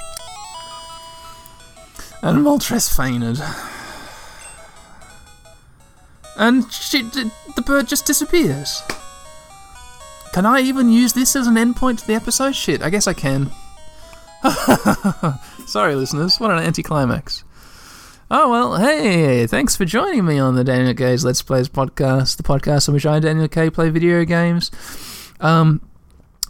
And 2.21 2.45
Moltres 2.45 2.95
fainted. 2.95 3.41
And 6.39 6.71
she, 6.71 7.01
the 7.03 7.63
bird 7.65 7.87
just 7.87 8.05
disappears. 8.05 8.81
Can 10.33 10.45
I 10.45 10.61
even 10.61 10.89
use 10.89 11.11
this 11.11 11.35
as 11.35 11.47
an 11.47 11.55
endpoint 11.55 11.99
to 11.99 12.07
the 12.07 12.13
episode? 12.13 12.55
Shit, 12.55 12.81
I 12.81 12.89
guess 12.89 13.07
I 13.07 13.13
can. 13.13 13.51
Sorry, 15.67 15.95
listeners. 15.95 16.39
What 16.39 16.51
an 16.51 16.59
anticlimax. 16.59 17.43
Oh, 18.31 18.49
well, 18.49 18.77
hey, 18.77 19.47
thanks 19.47 19.75
for 19.75 19.83
joining 19.85 20.23
me 20.23 20.39
on 20.39 20.55
the 20.55 20.63
Daniel 20.63 20.93
K's 20.93 21.25
Let's 21.25 21.41
Plays 21.41 21.67
podcast, 21.67 22.37
the 22.37 22.43
podcast 22.43 22.87
in 22.87 22.93
which 22.93 23.05
I, 23.05 23.19
Daniel 23.19 23.47
K, 23.47 23.69
play 23.69 23.89
video 23.89 24.23
games. 24.23 24.71
Um, 25.41 25.81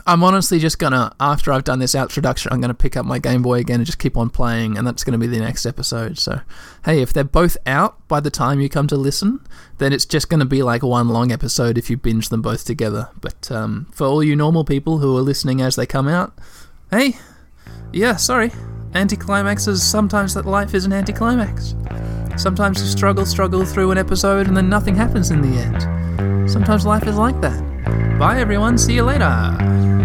I'm 0.08 0.24
honestly 0.24 0.60
just 0.60 0.80
gonna, 0.80 1.14
after 1.20 1.52
I've 1.52 1.64
done 1.64 1.80
this 1.80 1.94
introduction, 1.96 2.52
I'm 2.52 2.62
gonna 2.62 2.74
pick 2.74 2.98
up 2.98 3.06
my 3.06 3.20
Game 3.20 3.42
Boy 3.42 3.60
again 3.60 3.78
and 3.78 3.86
just 3.86 4.00
keep 4.00 4.18
on 4.18 4.30
playing, 4.30 4.78
and 4.78 4.86
that's 4.88 5.04
gonna 5.04 5.18
be 5.18 5.28
the 5.28 5.40
next 5.40 5.66
episode. 5.66 6.18
So, 6.18 6.42
hey, 6.86 7.02
if 7.02 7.14
they're 7.14 7.24
both 7.24 7.58
out 7.66 8.08
by 8.08 8.20
the 8.20 8.32
time 8.32 8.60
you 8.60 8.70
come 8.70 8.88
to 8.88 8.96
listen, 8.96 9.40
then 9.78 9.94
it's 9.94 10.06
just 10.06 10.30
gonna 10.30 10.46
be 10.46 10.64
like 10.64 10.84
one 10.84 11.10
long 11.10 11.32
episode 11.32 11.78
if 11.78 11.90
you 11.90 11.98
binge 11.98 12.30
them 12.30 12.42
both 12.42 12.66
together. 12.66 13.10
But 13.20 13.52
um, 13.52 13.88
for 13.92 14.08
all 14.08 14.24
you 14.24 14.36
normal 14.36 14.64
people 14.64 15.00
who 15.00 15.16
are 15.18 15.22
listening 15.22 15.62
as 15.62 15.76
they 15.76 15.86
come 15.86 16.08
out, 16.08 16.34
hey, 16.92 17.18
yeah, 17.92 18.16
sorry. 18.16 18.52
Anticlimaxes, 18.92 19.78
sometimes 19.78 20.34
that 20.34 20.46
life 20.46 20.74
is 20.74 20.86
an 20.86 20.94
anticlimax. 20.94 21.76
Sometimes 22.38 22.82
you 22.82 22.88
struggle, 22.88 23.26
struggle 23.26 23.66
through 23.66 23.92
an 23.92 23.98
episode 23.98 24.48
and 24.48 24.56
then 24.56 24.70
nothing 24.70 24.96
happens 24.96 25.30
in 25.30 25.42
the 25.42 25.60
end. 25.60 26.50
Sometimes 26.50 26.86
life 26.86 27.06
is 27.06 27.18
like 27.18 27.40
that. 27.42 27.69
Bye, 28.18 28.40
everyone. 28.40 28.78
See 28.78 28.94
you 28.94 29.04
later. 29.04 29.99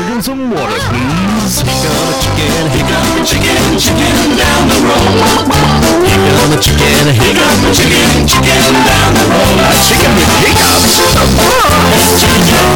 chicken 0.00 0.22
some 0.22 0.50
water, 0.50 0.80
please. 0.88 1.60
Here 1.60 1.76
come 1.84 2.06
the 2.08 2.16
chicken, 2.22 2.70
here 2.72 2.88
come 2.88 3.10
the 3.16 3.24
chicken, 3.24 3.78
chicken 3.78 4.36
down 4.36 4.68
the 4.68 4.78
road. 4.80 5.16
Here 6.08 6.16
come 6.16 6.50
the 6.50 6.56
chicken, 6.60 7.12
here 7.12 7.36
come 7.36 7.60
the 7.60 7.70
chicken, 7.76 8.26
chicken 8.26 8.74
down 8.88 9.12
the 9.14 9.24
road. 9.28 9.60
A 9.60 9.72
chicken 9.84 10.12
with 10.16 10.32
hiccups. 10.40 10.92
Chicken. 12.20 12.70